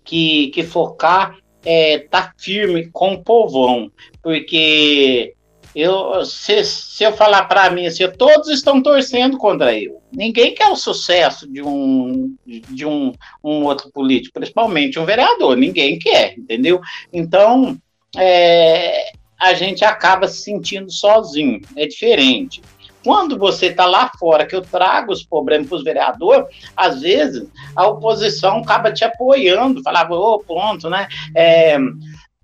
que, 0.04 0.48
que 0.48 0.64
focar, 0.64 1.38
é, 1.66 2.00
tá 2.00 2.34
firme 2.38 2.90
com 2.92 3.14
o 3.14 3.24
povão, 3.24 3.92
porque 4.22 5.34
eu, 5.80 6.26
se, 6.26 6.64
se 6.64 7.04
eu 7.04 7.14
falar 7.14 7.46
para 7.46 7.70
mim 7.70 7.86
assim, 7.86 8.10
todos 8.12 8.50
estão 8.50 8.82
torcendo 8.82 9.38
contra 9.38 9.78
eu. 9.78 10.02
Ninguém 10.12 10.54
quer 10.54 10.70
o 10.70 10.76
sucesso 10.76 11.48
de 11.48 11.62
um 11.62 12.36
de 12.46 12.86
um, 12.86 13.12
um 13.44 13.64
outro 13.64 13.92
político, 13.92 14.34
principalmente 14.34 15.00
um 15.00 15.06
vereador. 15.06 15.56
Ninguém 15.56 16.00
quer, 16.00 16.38
entendeu? 16.38 16.82
Então 17.14 17.78
é, 18.18 19.12
a 19.40 19.54
gente 19.54 19.86
acaba 19.86 20.28
se 20.28 20.42
sentindo 20.42 20.92
sozinho. 20.92 21.62
É 21.76 21.86
diferente. 21.88 22.62
Quando 23.04 23.38
você 23.38 23.68
está 23.68 23.86
lá 23.86 24.12
fora, 24.20 24.46
que 24.46 24.56
eu 24.56 24.62
trago 24.62 25.12
os 25.14 25.24
problemas 25.24 25.68
para 25.68 25.78
os 25.78 25.84
vereadores, 25.84 26.48
às 26.76 27.02
vezes 27.02 27.48
a 27.76 27.88
oposição 27.88 28.58
acaba 28.58 28.92
te 28.92 29.06
apoiando, 29.06 29.82
falava, 29.82 30.14
ô, 30.14 30.36
oh, 30.36 30.40
pronto, 30.40 30.90
né? 30.90 31.08
É, 31.34 31.78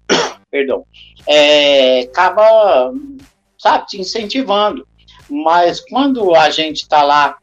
perdão, 0.50 0.86
é, 1.28 2.02
acaba, 2.02 2.94
sabe, 3.58 3.88
te 3.88 4.02
incentivando. 4.02 4.88
Mas 5.30 5.80
quando 5.80 6.36
a 6.36 6.50
gente 6.50 6.84
está 6.84 7.04
lá 7.04 7.38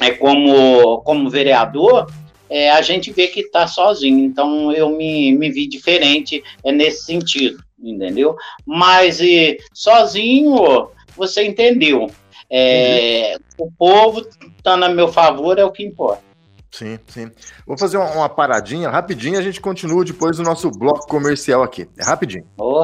é, 0.00 0.10
como, 0.10 0.98
como 1.02 1.30
vereador, 1.30 2.10
é, 2.50 2.70
a 2.70 2.82
gente 2.82 3.12
vê 3.12 3.28
que 3.28 3.40
está 3.40 3.66
sozinho. 3.66 4.24
Então 4.24 4.72
eu 4.72 4.90
me, 4.90 5.32
me 5.32 5.50
vi 5.50 5.66
diferente 5.66 6.42
é, 6.64 6.72
nesse 6.72 7.04
sentido, 7.04 7.62
entendeu? 7.80 8.36
Mas 8.66 9.20
e, 9.20 9.58
sozinho, 9.72 10.88
você 11.16 11.44
entendeu. 11.44 12.10
É, 12.50 13.36
uhum. 13.58 13.66
O 13.66 13.72
povo 13.72 14.26
está 14.58 14.74
a 14.74 14.88
meu 14.88 15.08
favor, 15.08 15.58
é 15.58 15.64
o 15.64 15.72
que 15.72 15.84
importa. 15.84 16.33
Sim, 16.76 16.98
sim. 17.06 17.30
Vou 17.64 17.78
fazer 17.78 17.98
uma, 17.98 18.10
uma 18.10 18.28
paradinha, 18.28 18.90
rapidinho, 18.90 19.38
a 19.38 19.42
gente 19.42 19.60
continua 19.60 20.04
depois 20.04 20.38
do 20.38 20.42
nosso 20.42 20.68
bloco 20.72 21.06
comercial 21.06 21.62
aqui. 21.62 21.88
É 21.96 22.04
rapidinho. 22.04 22.44
Oh. 22.58 22.82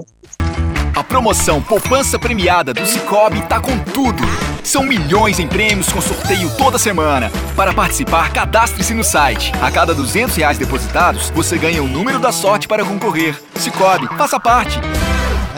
A 0.95 1.03
promoção 1.03 1.61
Poupança 1.61 2.17
Premiada 2.17 2.73
do 2.73 2.87
Cicobi 2.87 3.43
tá 3.49 3.59
com 3.59 3.77
tudo. 3.93 4.23
São 4.63 4.85
milhões 4.85 5.41
em 5.41 5.49
prêmios 5.49 5.91
com 5.93 6.01
sorteio 6.01 6.49
toda 6.57 6.79
semana. 6.79 7.33
Para 7.57 7.75
participar, 7.75 8.33
cadastre-se 8.33 8.95
no 8.95 9.03
site. 9.03 9.51
A 9.61 9.73
cada 9.73 9.93
200 9.93 10.37
reais 10.37 10.57
depositados, 10.57 11.31
você 11.31 11.59
ganha 11.59 11.83
o 11.83 11.89
número 11.89 12.21
da 12.21 12.31
sorte 12.31 12.69
para 12.69 12.85
concorrer. 12.85 13.41
Cicobi, 13.57 14.07
faça 14.17 14.39
parte. 14.39 14.79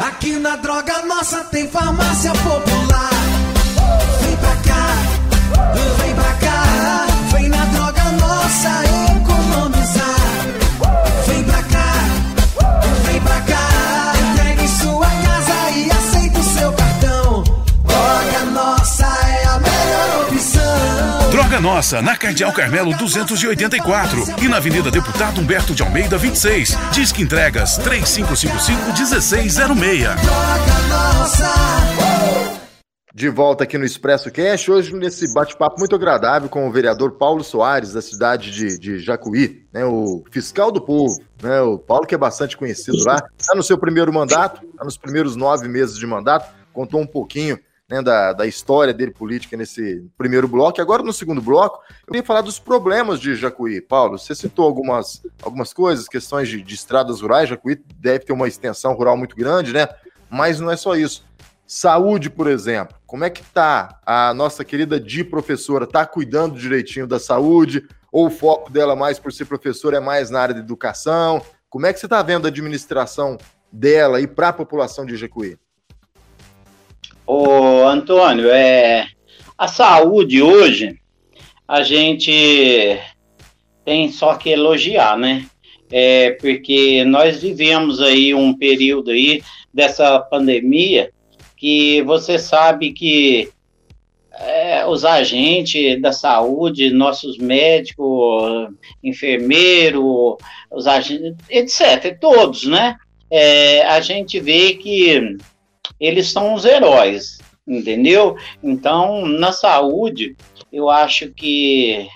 Aqui 0.07 0.39
na 0.39 0.57
Droga 0.57 1.05
Nossa 1.05 1.45
tem 1.45 1.69
farmácia 1.69 2.33
popular. 2.33 3.32
Droga 21.53 21.69
Nossa, 21.69 22.01
na 22.01 22.17
Cardeal 22.17 22.51
Carmelo 22.51 22.97
284 22.97 24.43
e 24.43 24.49
na 24.49 24.57
Avenida 24.57 24.91
Deputado 24.91 25.39
Humberto 25.39 25.75
de 25.75 25.83
Almeida 25.83 26.17
26. 26.17 26.75
Disque 26.93 27.21
entregas 27.21 27.77
3555 27.77 28.87
1606. 28.87 29.57
Droga 30.17 30.89
Nossa. 30.89 31.53
De 33.15 33.29
volta 33.29 33.65
aqui 33.65 33.77
no 33.77 33.85
Expresso 33.85 34.33
Cash, 34.33 34.71
hoje 34.71 34.95
nesse 34.95 35.31
bate-papo 35.35 35.79
muito 35.79 35.95
agradável 35.95 36.49
com 36.49 36.67
o 36.67 36.73
vereador 36.73 37.19
Paulo 37.19 37.45
Soares, 37.45 37.93
da 37.93 38.01
cidade 38.01 38.51
de, 38.51 38.79
de 38.79 38.99
Jacuí, 38.99 39.67
né, 39.71 39.85
o 39.85 40.25
fiscal 40.31 40.73
do 40.73 40.81
povo, 40.81 41.15
né, 41.43 41.61
o 41.61 41.77
Paulo 41.77 42.07
que 42.07 42.15
é 42.15 42.19
bastante 42.19 42.57
conhecido 42.57 43.05
lá, 43.05 43.23
está 43.37 43.55
no 43.55 43.63
seu 43.63 43.77
primeiro 43.77 44.11
mandato, 44.11 44.65
está 44.65 44.87
nos 44.87 44.97
primeiros 44.97 45.37
nove 45.37 45.69
meses 45.69 45.99
de 45.99 46.07
mandato, 46.07 46.51
contou 46.73 46.99
um 46.99 47.07
pouquinho 47.07 47.59
né, 47.93 48.01
da, 48.01 48.33
da 48.33 48.47
história 48.47 48.95
dele 48.95 49.11
política 49.11 49.55
nesse 49.55 50.03
primeiro 50.17 50.49
bloco, 50.49 50.81
e 50.81 50.83
agora 50.83 51.03
no 51.03 51.13
segundo 51.13 51.43
bloco, 51.43 51.83
eu 52.01 52.07
queria 52.07 52.23
falar 52.23 52.41
dos 52.41 52.59
problemas 52.59 53.21
de 53.21 53.37
Jacuí. 53.37 53.83
Paulo, 53.83 54.19
você 54.19 54.35
citou 54.35 54.65
algumas, 54.65 55.23
algumas 55.43 55.75
coisas, 55.75 56.09
questões 56.09 56.49
de, 56.49 56.63
de 56.63 56.75
estradas 56.75 57.21
rurais, 57.21 57.51
Jacuí 57.51 57.79
deve 57.97 58.21
ter 58.21 58.33
uma 58.33 58.49
extensão 58.49 58.95
rural 58.95 59.15
muito 59.15 59.37
grande, 59.37 59.75
né, 59.75 59.87
mas 60.31 60.59
não 60.59 60.71
é 60.71 60.77
só 60.77 60.97
isso. 60.97 61.23
Saúde, 61.67 62.31
por 62.31 62.47
exemplo, 62.47 62.97
como 63.07 63.25
é 63.25 63.31
que 63.31 63.43
tá 63.43 64.01
a 64.07 64.33
nossa 64.33 64.65
querida 64.65 64.99
Di 64.99 65.23
professora? 65.23 65.87
Tá 65.87 66.07
cuidando 66.07 66.59
direitinho 66.59 67.07
da 67.07 67.19
saúde? 67.19 67.87
Ou 68.11 68.27
o 68.27 68.31
foco 68.31 68.71
dela 68.71 68.95
mais 68.95 69.19
por 69.19 69.33
ser 69.33 69.47
professora 69.47 69.97
é 69.97 70.01
mais 70.01 70.29
na 70.29 70.41
área 70.41 70.55
de 70.55 70.61
educação? 70.61 71.41
Como 71.71 71.87
é 71.87 71.93
que 71.93 71.99
você 71.99 72.07
está 72.07 72.23
vendo 72.23 72.45
a 72.45 72.49
administração 72.49 73.39
dela 73.71 74.21
e 74.21 74.27
para 74.27 74.49
a 74.49 74.53
população 74.53 75.07
de 75.07 75.17
Jecuí? 75.17 75.57
Ô, 77.27 77.85
Antônio, 77.87 78.51
é 78.51 79.07
a 79.57 79.69
saúde 79.69 80.43
hoje 80.43 80.99
a 81.69 81.83
gente 81.83 82.99
tem 83.85 84.11
só 84.11 84.35
que 84.35 84.51
elogiar, 84.51 85.17
né? 85.17 85.47
É, 85.91 86.33
porque 86.33 87.05
nós 87.05 87.41
vivemos 87.41 88.01
aí 88.01 88.35
um 88.35 88.57
período 88.57 89.11
aí 89.11 89.43
dessa 89.73 90.19
pandemia 90.19 91.11
que 91.57 92.03
você 92.03 92.39
sabe 92.39 92.93
que 92.93 93.51
é, 94.33 94.85
os 94.87 95.05
agentes 95.05 96.01
da 96.01 96.11
saúde, 96.11 96.91
nossos 96.91 97.39
médicos, 97.39 98.69
enfermeiro, 99.03 100.37
os 100.71 100.87
agentes, 100.87 101.37
etc., 101.49 102.19
todos, 102.21 102.65
né? 102.65 102.97
É, 103.31 103.83
a 103.87 104.01
gente 104.01 104.41
vê 104.41 104.75
que 104.75 105.37
eles 106.03 106.31
são 106.31 106.55
os 106.55 106.65
heróis, 106.65 107.39
entendeu? 107.67 108.37
Então, 108.63 109.25
na 109.25 109.53
saúde, 109.53 110.37
eu 110.73 110.91
acho 110.91 111.31
que 111.31 112.09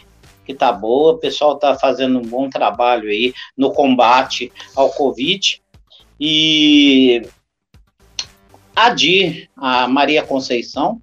que 0.45 0.55
tá 0.55 0.71
boa, 0.71 1.15
o 1.15 1.19
pessoal 1.19 1.57
tá 1.59 1.75
fazendo 1.75 2.21
um 2.21 2.23
bom 2.23 2.49
trabalho 2.49 3.09
aí 3.09 3.35
no 3.57 3.73
combate 3.73 4.53
ao 4.77 4.91
Covid. 4.91 5.61
E 6.21 7.23
a 8.75 8.91
Dir, 8.91 9.51
a 9.57 9.89
Maria 9.89 10.23
Conceição, 10.23 11.03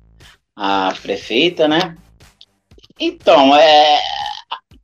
a 0.55 0.93
prefeita, 1.01 1.67
né? 1.67 1.97
Então, 2.97 3.55
é, 3.55 3.99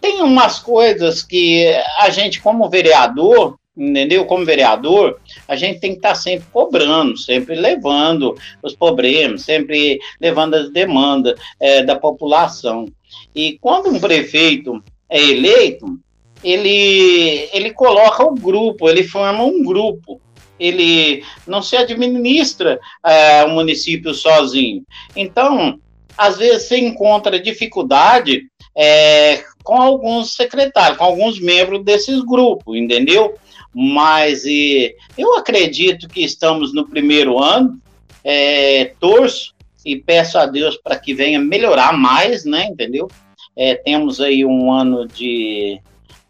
tem 0.01 0.21
umas 0.21 0.59
coisas 0.59 1.23
que 1.23 1.71
a 1.99 2.09
gente, 2.09 2.41
como 2.41 2.69
vereador, 2.69 3.58
entendeu? 3.79 4.25
Como 4.25 4.45
vereador, 4.45 5.19
a 5.47 5.55
gente 5.55 5.79
tem 5.79 5.91
que 5.91 5.97
estar 5.97 6.09
tá 6.09 6.15
sempre 6.15 6.47
cobrando, 6.51 7.17
sempre 7.17 7.55
levando 7.55 8.35
os 8.61 8.75
problemas, 8.75 9.43
sempre 9.43 9.99
levando 10.19 10.55
as 10.55 10.71
demandas 10.71 11.39
é, 11.59 11.83
da 11.83 11.95
população. 11.95 12.85
E 13.33 13.57
quando 13.61 13.89
um 13.89 13.99
prefeito 13.99 14.83
é 15.09 15.21
eleito, 15.21 15.99
ele, 16.43 17.49
ele 17.53 17.71
coloca 17.71 18.23
o 18.23 18.35
grupo, 18.35 18.89
ele 18.89 19.03
forma 19.03 19.43
um 19.43 19.63
grupo 19.63 20.21
ele 20.59 21.23
não 21.47 21.61
se 21.61 21.77
administra 21.77 22.79
é, 23.05 23.45
o 23.45 23.49
município 23.51 24.13
sozinho. 24.13 24.83
Então, 25.15 25.79
às 26.17 26.37
vezes 26.37 26.67
você 26.67 26.77
encontra 26.77 27.39
dificuldade 27.39 28.43
é, 28.75 29.41
com 29.63 29.81
alguns 29.81 30.35
secretários, 30.35 30.97
com 30.97 31.05
alguns 31.05 31.39
membros 31.39 31.83
desses 31.83 32.19
grupos, 32.21 32.77
entendeu? 32.77 33.35
Mas 33.73 34.45
e, 34.45 34.95
eu 35.17 35.35
acredito 35.37 36.07
que 36.07 36.23
estamos 36.23 36.73
no 36.73 36.87
primeiro 36.87 37.39
ano, 37.39 37.79
é, 38.23 38.93
torço 38.99 39.53
e 39.85 39.95
peço 39.95 40.37
a 40.37 40.45
Deus 40.45 40.77
para 40.77 40.97
que 40.97 41.13
venha 41.13 41.39
melhorar 41.39 41.97
mais, 41.97 42.45
né? 42.45 42.65
Entendeu? 42.65 43.07
É, 43.55 43.75
temos 43.75 44.19
aí 44.19 44.45
um 44.45 44.71
ano 44.71 45.07
de, 45.07 45.79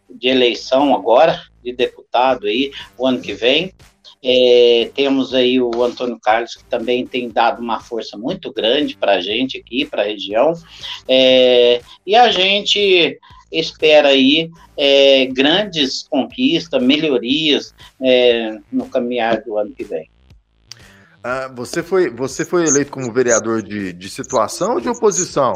de 0.10 0.28
eleição 0.28 0.95
agora, 0.95 1.41
de 1.63 1.73
deputado 1.73 2.47
aí, 2.47 2.71
o 2.97 3.06
ano 3.06 3.21
que 3.21 3.34
vem. 3.34 3.73
É, 4.21 4.91
temos 4.93 5.34
aí 5.34 5.62
o 5.62 5.84
Antônio 5.84 6.19
Carlos, 6.19 6.56
que 6.56 6.65
também 6.65 7.08
tem 7.08 7.30
dado 7.30 7.62
uma 7.62 7.80
força 7.80 8.17
muito 8.17 8.52
grande 8.52 8.97
para 8.97 9.13
a 9.13 9.21
gente 9.21 9.58
aqui, 9.58 9.86
para 9.86 10.02
a 10.02 10.06
região. 10.06 10.54
É, 11.08 11.82
e 12.06 12.15
a 12.15 12.30
gente 12.30 13.17
espera 13.51 14.09
aí 14.09 14.49
é, 14.77 15.25
grandes 15.27 16.03
conquistas, 16.03 16.81
melhorias 16.81 17.73
é, 18.01 18.57
no 18.71 18.88
caminhar 18.88 19.41
do 19.41 19.57
ano 19.57 19.71
que 19.71 19.83
vem. 19.83 20.09
Ah, 21.23 21.51
você, 21.53 21.83
foi, 21.83 22.09
você 22.09 22.45
foi 22.45 22.65
eleito 22.65 22.91
como 22.91 23.12
vereador 23.12 23.62
de, 23.62 23.91
de 23.91 24.09
situação 24.09 24.75
ou 24.75 24.81
de 24.81 24.88
oposição? 24.88 25.53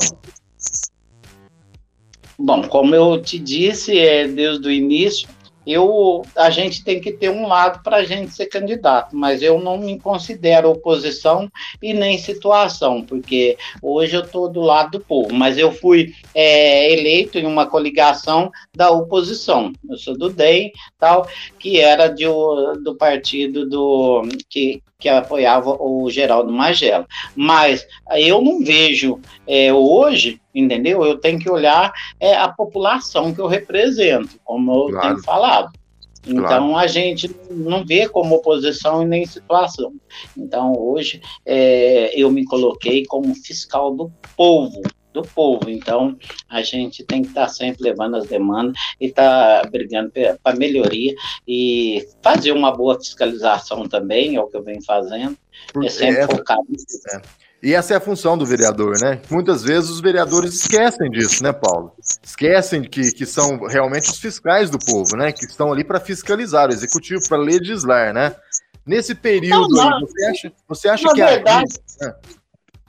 Bom, 2.38 2.68
como 2.68 2.94
eu 2.94 3.22
te 3.22 3.40
disse, 3.40 3.98
é, 3.98 4.28
desde 4.28 4.68
o 4.68 4.72
início, 4.72 5.30
eu 5.66 6.24
a 6.36 6.50
gente 6.50 6.84
tem 6.84 7.00
que 7.00 7.12
ter 7.12 7.30
um 7.30 7.48
lado 7.48 7.82
para 7.84 7.98
a 7.98 8.04
gente 8.04 8.32
ser 8.32 8.48
candidato, 8.48 9.16
mas 9.16 9.42
eu 9.42 9.60
não 9.60 9.78
me 9.78 10.00
considero 10.00 10.70
oposição 10.70 11.50
e 11.82 11.94
nem 11.94 12.18
situação, 12.18 13.02
porque 13.02 13.58
hoje 13.82 14.16
eu 14.16 14.22
estou 14.22 14.50
do 14.50 14.62
lado 14.62 14.98
do 14.98 15.00
povo, 15.00 15.34
mas 15.34 15.58
eu 15.58 15.72
fui 15.72 16.14
é, 16.34 16.92
eleito 16.92 17.38
em 17.38 17.46
uma 17.46 17.66
coligação 17.66 18.52
da 18.76 18.92
oposição. 18.92 19.72
Eu 19.90 19.98
sou 19.98 20.18
do 20.18 20.30
DEM, 20.30 20.72
tal, 21.00 21.28
que 21.58 21.80
era 21.80 22.08
de, 22.08 22.26
do 22.84 22.96
partido 22.96 23.68
do 23.68 24.28
que, 24.50 24.82
que 25.04 25.10
apoiava 25.10 25.76
o 25.78 26.10
Geraldo 26.10 26.50
Magela. 26.50 27.06
Mas 27.36 27.86
eu 28.16 28.42
não 28.42 28.64
vejo 28.64 29.20
é, 29.46 29.74
hoje 29.74 30.40
entendeu? 30.56 31.04
Eu 31.04 31.18
tenho 31.18 31.40
que 31.40 31.50
olhar 31.50 31.92
é, 32.20 32.36
a 32.36 32.48
população 32.48 33.34
que 33.34 33.42
eu 33.42 33.48
represento, 33.48 34.40
como 34.44 34.72
eu 34.72 34.90
claro. 34.90 35.02
tenho 35.02 35.24
falado. 35.24 35.72
Então 36.28 36.70
claro. 36.70 36.78
a 36.78 36.86
gente 36.86 37.36
não 37.50 37.84
vê 37.84 38.08
como 38.08 38.36
oposição 38.36 39.02
e 39.02 39.06
nem 39.06 39.26
situação. 39.26 39.94
Então 40.38 40.74
hoje 40.80 41.22
é, 41.44 42.14
eu 42.16 42.32
me 42.32 42.46
coloquei 42.46 43.04
como 43.06 43.34
fiscal 43.34 43.96
do 43.96 44.12
povo, 44.38 44.84
do 45.14 45.22
povo. 45.22 45.70
Então, 45.70 46.18
a 46.50 46.62
gente 46.62 47.04
tem 47.04 47.22
que 47.22 47.30
estar 47.30 47.48
tá 47.48 47.48
sempre 47.48 47.84
levando 47.84 48.16
as 48.16 48.28
demandas 48.28 48.74
e 49.00 49.06
estar 49.06 49.62
tá 49.62 49.70
brigando 49.70 50.12
para 50.42 50.58
melhoria 50.58 51.14
e 51.48 52.06
fazer 52.22 52.52
uma 52.52 52.76
boa 52.76 52.96
fiscalização 52.96 53.88
também, 53.88 54.36
é 54.36 54.42
o 54.42 54.48
que 54.48 54.58
eu 54.58 54.64
venho 54.64 54.84
fazendo. 54.84 55.38
Porque 55.72 55.88
é 55.88 55.92
sempre 55.92 56.22
essa, 56.22 56.36
focado 56.36 56.64
nisso. 56.68 56.86
É. 57.12 57.22
E 57.62 57.74
essa 57.74 57.94
é 57.94 57.98
a 57.98 58.02
função 58.02 58.38
do 58.38 58.46
vereador, 58.46 59.00
né? 59.00 59.22
Muitas 59.30 59.64
vezes 59.64 59.90
os 59.90 60.02
vereadores 60.02 60.54
esquecem 60.54 61.10
disso, 61.10 61.42
né, 61.42 61.54
Paulo? 61.54 61.94
Esquecem 62.22 62.82
que, 62.84 63.14
que 63.14 63.26
são 63.26 63.66
realmente 63.68 64.10
os 64.10 64.20
fiscais 64.20 64.70
do 64.70 64.78
povo, 64.78 65.16
né? 65.16 65.32
Que 65.32 65.46
estão 65.46 65.72
ali 65.72 65.84
para 65.84 66.00
fiscalizar 66.02 66.70
o 66.70 66.74
executivo, 66.74 67.22
para 67.26 67.38
legislar, 67.38 68.14
né? 68.14 68.36
Nesse 68.86 69.16
período, 69.16 69.70
não, 69.70 69.92
não. 69.92 69.98
Aí, 69.98 70.06
você 70.06 70.26
acha, 70.26 70.52
você 70.68 70.90
acha 70.90 71.14
que 71.14 71.24
verdade, 71.24 71.74
a. 72.02 72.16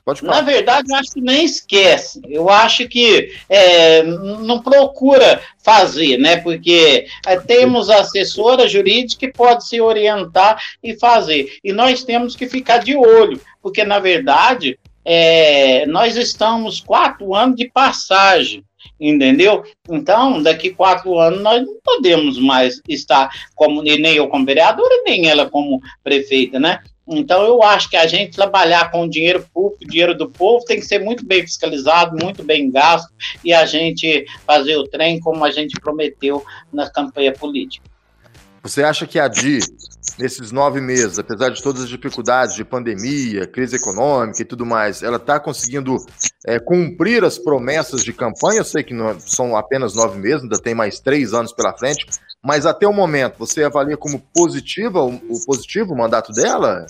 Pode 0.05 0.21
falar. 0.21 0.37
Na 0.37 0.41
verdade, 0.43 0.91
eu 0.91 0.97
acho 0.97 1.13
que 1.13 1.21
nem 1.21 1.45
esquece. 1.45 2.21
Eu 2.29 2.51
acho 2.51 2.87
que 2.87 3.33
é, 3.49 4.03
não 4.03 4.61
procura 4.61 5.41
fazer, 5.63 6.19
né? 6.19 6.37
Porque 6.37 7.07
é, 7.27 7.41
temos 7.41 7.89
assessora 7.89 8.69
jurídica 8.69 9.27
que 9.27 9.33
pode 9.33 9.67
se 9.67 9.81
orientar 9.81 10.61
e 10.83 10.95
fazer. 10.95 11.57
E 11.65 11.73
nós 11.73 12.05
temos 12.05 12.37
que 12.37 12.47
ficar 12.47 12.79
de 12.79 12.95
olho, 12.95 13.41
porque, 13.63 13.83
na 13.83 13.99
verdade, 13.99 14.79
é, 15.05 15.87
nós 15.87 16.17
estamos 16.17 16.81
quatro 16.81 17.35
anos 17.35 17.57
de 17.57 17.69
passagem 17.71 18.63
entendeu? 19.01 19.65
Então, 19.89 20.43
daqui 20.43 20.71
quatro 20.71 21.19
anos 21.19 21.41
nós 21.41 21.63
não 21.63 21.77
podemos 21.83 22.39
mais 22.39 22.81
estar 22.89 23.31
como 23.55 23.83
nem 23.83 24.15
eu 24.15 24.29
como 24.29 24.45
vereadora, 24.45 25.03
nem 25.05 25.29
ela 25.29 25.49
como 25.49 25.81
prefeita, 26.03 26.61
né? 26.61 26.81
Então, 27.07 27.45
eu 27.45 27.63
acho 27.63 27.91
que 27.91 27.97
a 27.97 28.07
gente 28.07 28.35
trabalhar 28.35 28.91
com 28.91 29.09
dinheiro 29.09 29.47
público, 29.53 29.85
dinheiro 29.85 30.17
do 30.17 30.31
povo, 30.31 30.65
tem 30.65 30.81
que 30.81 30.87
ser 30.87 31.01
muito 31.01 31.25
bem 31.25 31.43
fiscalizado, 31.43 32.17
muito 32.17 32.43
bem 32.43 32.71
gasto, 32.71 33.13
e 33.45 33.53
a 33.53 33.67
gente 33.67 34.25
fazer 34.47 34.77
o 34.77 34.89
trem 34.89 35.21
como 35.21 35.45
a 35.45 35.51
gente 35.51 35.79
prometeu 35.81 36.45
na 36.73 36.89
campanha 36.89 37.33
política. 37.33 37.87
Você 38.63 38.83
acha 38.83 39.07
que 39.07 39.19
a 39.19 39.29
DI, 39.29 39.61
nesses 40.19 40.53
nove 40.53 40.81
meses, 40.81 41.19
apesar 41.19 41.51
de 41.51 41.63
todas 41.63 41.83
as 41.83 41.89
dificuldades 41.89 42.55
de 42.55 42.65
pandemia, 42.65 43.47
crise 43.47 43.77
econômica 43.77 44.43
e 44.43 44.45
tudo 44.45 44.65
mais, 44.65 45.03
ela 45.03 45.17
está 45.17 45.41
conseguindo 45.41 45.97
é, 46.47 46.59
cumprir 46.59 47.25
as 47.25 47.39
promessas 47.39 48.05
de 48.05 48.13
campanha? 48.13 48.61
Eu 48.61 48.65
sei 48.65 48.83
que 48.83 48.95
não, 48.95 49.19
são 49.19 49.57
apenas 49.57 49.95
nove 49.95 50.19
meses, 50.19 50.43
ainda 50.43 50.59
tem 50.59 50.75
mais 50.75 51.01
três 51.01 51.35
anos 51.35 51.53
pela 51.53 51.77
frente, 51.77 52.07
mas 52.43 52.67
até 52.67 52.87
o 52.87 52.93
momento, 52.93 53.37
você 53.39 53.65
avalia 53.65 53.97
como 53.97 54.21
positiva 54.35 55.03
o, 55.03 55.15
o 55.15 55.45
positivo 55.47 55.95
o 55.95 55.99
mandato 55.99 56.33
dela? 56.33 56.87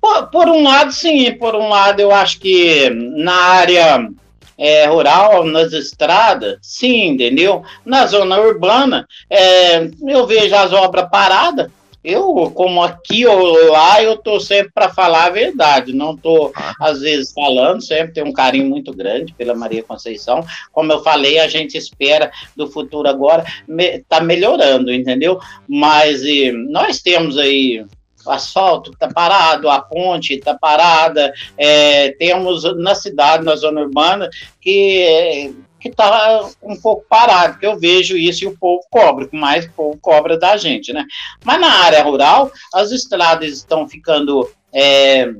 Por, 0.00 0.26
por, 0.28 0.48
um 0.48 0.62
lado, 0.62 0.92
sim. 0.92 1.32
Por 1.34 1.54
um 1.54 1.68
lado, 1.68 2.00
eu 2.00 2.12
acho 2.12 2.38
que 2.38 2.88
na 2.90 3.34
área 3.34 4.08
é, 4.56 4.86
rural, 4.86 5.44
nas 5.44 5.72
estradas, 5.72 6.58
sim, 6.62 7.08
entendeu? 7.08 7.62
Na 7.84 8.06
zona 8.06 8.38
urbana, 8.40 9.06
é, 9.30 9.88
eu 10.06 10.26
vejo 10.26 10.54
as 10.54 10.72
obras 10.72 11.08
paradas, 11.10 11.70
eu, 12.02 12.50
como 12.54 12.82
aqui 12.82 13.26
ou 13.26 13.70
lá, 13.70 14.02
eu 14.02 14.16
tô 14.16 14.38
sempre 14.38 14.72
para 14.72 14.88
falar 14.88 15.26
a 15.26 15.30
verdade. 15.30 15.92
Não 15.92 16.16
tô, 16.16 16.52
ah. 16.54 16.74
às 16.80 17.00
vezes, 17.00 17.32
falando, 17.32 17.82
sempre 17.82 18.14
tenho 18.14 18.26
um 18.26 18.32
carinho 18.32 18.68
muito 18.68 18.92
grande 18.92 19.34
pela 19.34 19.54
Maria 19.54 19.82
Conceição. 19.82 20.44
Como 20.72 20.92
eu 20.92 21.02
falei, 21.02 21.38
a 21.38 21.48
gente 21.48 21.76
espera 21.76 22.30
do 22.56 22.68
futuro 22.68 23.08
agora 23.08 23.44
me, 23.66 24.00
tá 24.00 24.20
melhorando, 24.20 24.92
entendeu? 24.92 25.38
Mas 25.68 26.22
e, 26.22 26.52
nós 26.52 27.00
temos 27.00 27.36
aí 27.36 27.84
o 28.26 28.30
asfalto 28.30 28.90
está 28.90 29.08
parado, 29.08 29.70
a 29.70 29.80
ponte 29.80 30.34
está 30.34 30.52
parada, 30.52 31.32
é, 31.56 32.10
temos 32.12 32.62
na 32.76 32.94
cidade, 32.94 33.44
na 33.44 33.56
zona 33.56 33.80
urbana, 33.80 34.28
que 34.60 35.54
que 35.80 35.88
está 35.88 36.48
um 36.62 36.76
pouco 36.76 37.04
parado, 37.08 37.58
que 37.58 37.66
eu 37.66 37.78
vejo 37.78 38.16
isso 38.16 38.44
e 38.44 38.46
o 38.46 38.56
povo 38.56 38.82
cobra, 38.90 39.28
mais 39.32 39.66
o 39.66 39.72
povo 39.72 39.98
cobra 40.00 40.38
da 40.38 40.56
gente, 40.56 40.92
né? 40.92 41.04
Mas 41.44 41.60
na 41.60 41.70
área 41.70 42.02
rural, 42.02 42.50
as 42.74 42.90
estradas 42.90 43.50
estão 43.50 43.88
ficando 43.88 44.50
é, 44.72 45.32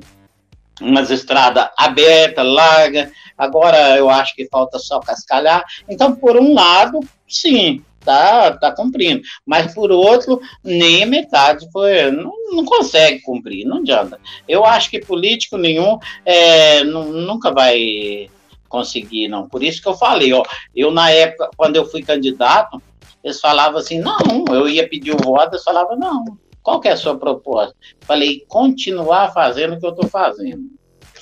umas 0.81 1.11
estradas 1.11 1.69
abertas, 1.77 2.47
largas, 2.47 3.11
agora 3.37 3.97
eu 3.97 4.09
acho 4.09 4.35
que 4.35 4.49
falta 4.49 4.79
só 4.79 5.01
cascalhar. 5.01 5.65
Então, 5.89 6.15
por 6.15 6.37
um 6.37 6.55
lado, 6.55 7.01
sim, 7.29 7.83
tá, 8.05 8.53
tá 8.53 8.73
cumprindo, 8.73 9.23
mas 9.45 9.75
por 9.75 9.91
outro, 9.91 10.41
nem 10.63 11.05
metade 11.05 11.71
foi, 11.73 12.11
não, 12.11 12.33
não 12.53 12.65
consegue 12.65 13.21
cumprir, 13.21 13.67
não 13.67 13.79
adianta. 13.79 14.19
Eu 14.47 14.65
acho 14.65 14.91
que 14.91 15.01
político 15.01 15.57
nenhum 15.57 15.99
é, 16.25 16.85
nunca 16.85 17.51
vai 17.53 18.31
conseguir, 18.69 19.29
não. 19.29 19.49
Por 19.49 19.63
isso 19.63 19.83
que 19.83 19.89
eu 19.89 19.95
falei, 19.95 20.33
ó, 20.33 20.43
eu 20.75 20.91
na 20.91 21.11
época, 21.11 21.51
quando 21.57 21.77
eu 21.77 21.87
fui 21.87 22.03
candidato, 22.03 22.81
eles 23.23 23.41
falavam 23.41 23.79
assim, 23.79 24.01
não, 24.01 24.45
eu 24.51 24.69
ia 24.69 24.89
pedir 24.89 25.13
o 25.13 25.19
voto, 25.19 25.55
eles 25.55 25.65
falavam, 25.65 25.99
não, 25.99 26.39
qual 26.63 26.81
que 26.81 26.89
é 26.89 26.93
a 26.93 26.97
sua 26.97 27.19
proposta? 27.19 27.75
Falei, 28.01 28.45
continuar 28.49 29.33
fazendo 29.33 29.75
o 29.75 29.81
que 29.81 29.87
eu 29.87 29.91
estou 29.91 30.09
fazendo. 30.09 30.63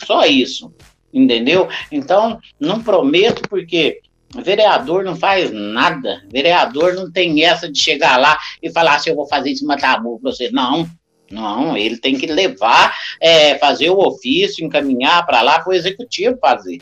Só 0.05 0.25
isso, 0.27 0.73
entendeu? 1.13 1.69
Então, 1.91 2.39
não 2.59 2.83
prometo, 2.83 3.49
porque 3.49 4.01
vereador 4.35 5.05
não 5.05 5.17
faz 5.17 5.51
nada. 5.53 6.23
Vereador 6.31 6.95
não 6.95 7.11
tem 7.11 7.45
essa 7.45 7.71
de 7.71 7.79
chegar 7.79 8.19
lá 8.19 8.39
e 8.63 8.71
falar 8.71 8.97
assim, 8.97 9.11
eu 9.11 9.17
vou 9.17 9.29
fazer 9.29 9.51
isso 9.51 9.67
matar 9.67 9.99
a 9.99 10.01
para 10.01 10.09
você. 10.21 10.51
Não, 10.51 10.89
não, 11.31 11.77
ele 11.77 11.97
tem 11.97 12.17
que 12.17 12.27
levar, 12.27 12.95
é, 13.21 13.57
fazer 13.59 13.91
o 13.91 13.99
ofício, 13.99 14.65
encaminhar 14.65 15.25
para 15.27 15.43
lá 15.43 15.61
para 15.61 15.71
o 15.71 15.75
executivo 15.75 16.39
fazer 16.41 16.79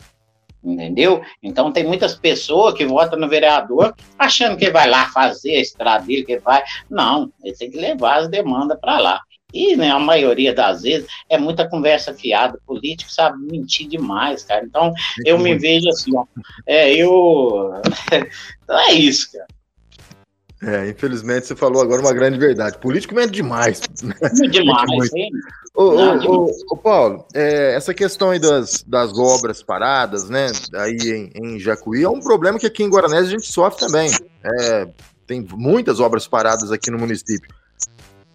entendeu? 0.65 1.21
Então 1.41 1.71
tem 1.71 1.85
muitas 1.85 2.15
pessoas 2.15 2.73
que 2.73 2.85
votam 2.85 3.19
no 3.19 3.29
vereador 3.29 3.93
achando 4.17 4.57
que 4.57 4.71
vai 4.71 4.89
lá 4.89 5.07
fazer 5.09 5.55
a 5.55 5.61
estrada 5.61 6.05
dele, 6.05 6.23
que 6.23 6.39
vai. 6.39 6.63
Não, 6.89 7.31
ele 7.43 7.55
tem 7.55 7.69
que 7.69 7.77
levar 7.77 8.17
as 8.17 8.27
demandas 8.27 8.79
para 8.79 8.99
lá. 8.99 9.21
E 9.53 9.75
né, 9.75 9.89
a 9.89 9.99
maioria 9.99 10.53
das 10.53 10.81
vezes 10.81 11.07
é 11.29 11.37
muita 11.37 11.69
conversa 11.69 12.13
fiada. 12.13 12.57
O 12.57 12.73
político 12.73 13.09
sabe 13.11 13.37
mentir 13.45 13.87
demais, 13.87 14.43
cara. 14.43 14.65
Então 14.65 14.93
eu 15.25 15.39
me 15.39 15.57
vejo 15.57 15.87
assim, 15.87 16.11
ó. 16.17 16.25
É, 16.65 16.93
eu. 16.93 17.71
então 18.63 18.79
é 18.79 18.93
isso, 18.93 19.31
cara. 19.31 19.47
É, 20.65 20.89
infelizmente 20.89 21.45
você 21.45 21.55
falou 21.55 21.81
agora 21.81 22.01
uma 22.01 22.13
grande 22.13 22.39
verdade. 22.39 22.79
Político 22.79 23.13
mente 23.13 23.31
demais. 23.31 23.81
Demais, 24.49 25.09
sim. 25.11 25.29
Ô, 25.75 25.93
Não, 25.93 26.17
ô, 26.25 26.45
ô, 26.45 26.51
ô, 26.71 26.77
Paulo, 26.77 27.25
é, 27.35 27.75
essa 27.75 27.93
questão 27.93 28.31
aí 28.31 28.39
das, 28.39 28.83
das 28.87 29.15
obras 29.15 29.61
paradas, 29.61 30.27
né, 30.27 30.47
aí 30.73 31.31
em, 31.35 31.55
em 31.55 31.59
Jacuí, 31.59 32.03
é 32.03 32.09
um 32.09 32.19
problema 32.19 32.57
que 32.57 32.65
aqui 32.65 32.81
em 32.81 32.89
Guaranés 32.89 33.27
a 33.27 33.29
gente 33.29 33.51
sofre 33.51 33.85
também. 33.85 34.09
É, 34.43 34.87
tem 35.27 35.45
muitas 35.53 35.99
obras 35.99 36.27
paradas 36.27 36.71
aqui 36.71 36.89
no 36.89 36.97
município. 36.97 37.53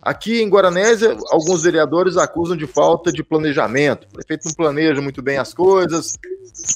Aqui 0.03 0.41
em 0.41 0.49
Guaranésia, 0.49 1.17
alguns 1.31 1.63
vereadores 1.63 2.17
acusam 2.17 2.57
de 2.57 2.67
falta 2.67 3.13
de 3.13 3.23
planejamento. 3.23 4.07
O 4.07 4.13
prefeito 4.13 4.47
não 4.47 4.55
planeja 4.55 5.01
muito 5.03 5.21
bem 5.21 5.37
as 5.37 5.53
coisas, 5.53 6.17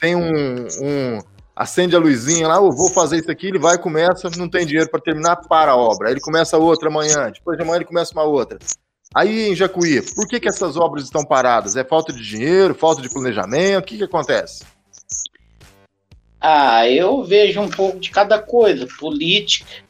tem 0.00 0.16
um, 0.16 0.66
um 0.82 1.18
acende 1.54 1.94
a 1.94 1.98
luzinha 1.98 2.48
lá, 2.48 2.56
eu 2.56 2.70
vou 2.70 2.90
fazer 2.90 3.18
isso 3.18 3.30
aqui, 3.30 3.48
ele 3.48 3.58
vai, 3.58 3.78
começa, 3.78 4.28
não 4.36 4.48
tem 4.48 4.66
dinheiro 4.66 4.90
para 4.90 5.00
terminar, 5.00 5.36
para 5.36 5.72
a 5.72 5.76
obra. 5.76 6.08
Aí 6.08 6.14
ele 6.14 6.20
começa 6.20 6.58
outra 6.58 6.88
amanhã, 6.88 7.30
depois 7.30 7.56
de 7.56 7.62
amanhã 7.62 7.76
ele 7.76 7.84
começa 7.84 8.12
uma 8.12 8.24
outra. 8.24 8.58
Aí 9.14 9.48
em 9.48 9.54
Jacuí, 9.54 10.02
por 10.14 10.26
que, 10.26 10.40
que 10.40 10.48
essas 10.48 10.76
obras 10.76 11.04
estão 11.04 11.24
paradas? 11.24 11.76
É 11.76 11.84
falta 11.84 12.12
de 12.12 12.22
dinheiro, 12.22 12.74
falta 12.74 13.00
de 13.00 13.08
planejamento? 13.08 13.84
O 13.84 13.86
que, 13.86 13.98
que 13.98 14.04
acontece? 14.04 14.64
Ah, 16.40 16.88
eu 16.88 17.22
vejo 17.22 17.60
um 17.60 17.70
pouco 17.70 18.00
de 18.00 18.10
cada 18.10 18.38
coisa. 18.40 18.88
Política, 18.98 19.83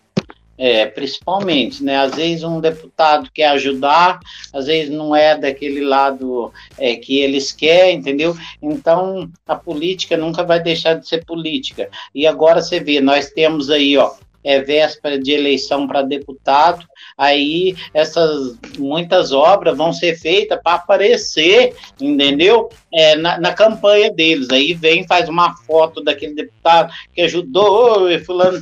é, 0.57 0.87
principalmente, 0.87 1.83
né? 1.83 1.97
Às 1.99 2.15
vezes 2.15 2.45
um 2.45 2.61
deputado 2.61 3.31
quer 3.33 3.49
ajudar, 3.49 4.21
às 4.53 4.67
vezes 4.67 4.91
não 4.91 5.15
é 5.15 5.37
daquele 5.37 5.81
lado 5.81 6.53
é, 6.79 6.97
que 6.97 7.19
eles 7.19 7.53
querem, 7.53 7.97
entendeu? 7.97 8.37
Então 8.63 9.31
a 9.47 9.55
política 9.55 10.17
nunca 10.17 10.43
vai 10.43 10.61
deixar 10.61 10.95
de 10.95 11.09
ser 11.09 11.25
política. 11.25 11.89
E 12.15 12.27
agora 12.27 12.63
você 12.63 12.81
vê, 12.81 13.01
nós 13.01 13.31
temos 13.31 13.71
aí, 13.71 13.97
ó, 13.97 14.13
é 14.45 14.61
véspera 14.61 15.19
de 15.19 15.33
eleição 15.33 15.87
para 15.87 16.03
deputado, 16.03 16.87
aí 17.17 17.75
essas 17.95 18.57
muitas 18.79 19.33
obras 19.33 19.77
vão 19.77 19.93
ser 19.93 20.19
feitas 20.19 20.61
para 20.63 20.75
aparecer, 20.75 21.75
entendeu? 21.99 22.69
É, 22.95 23.17
na, 23.17 23.39
na, 23.41 23.53
campanha 23.53 24.11
deles. 24.11 24.49
Aí 24.51 24.73
vem, 24.73 25.07
faz 25.07 25.29
uma 25.29 25.57
foto 25.57 26.03
daquele 26.03 26.35
deputado 26.35 26.93
que 27.13 27.23
ajudou, 27.23 28.11
e 28.11 28.19
fulano 28.21 28.59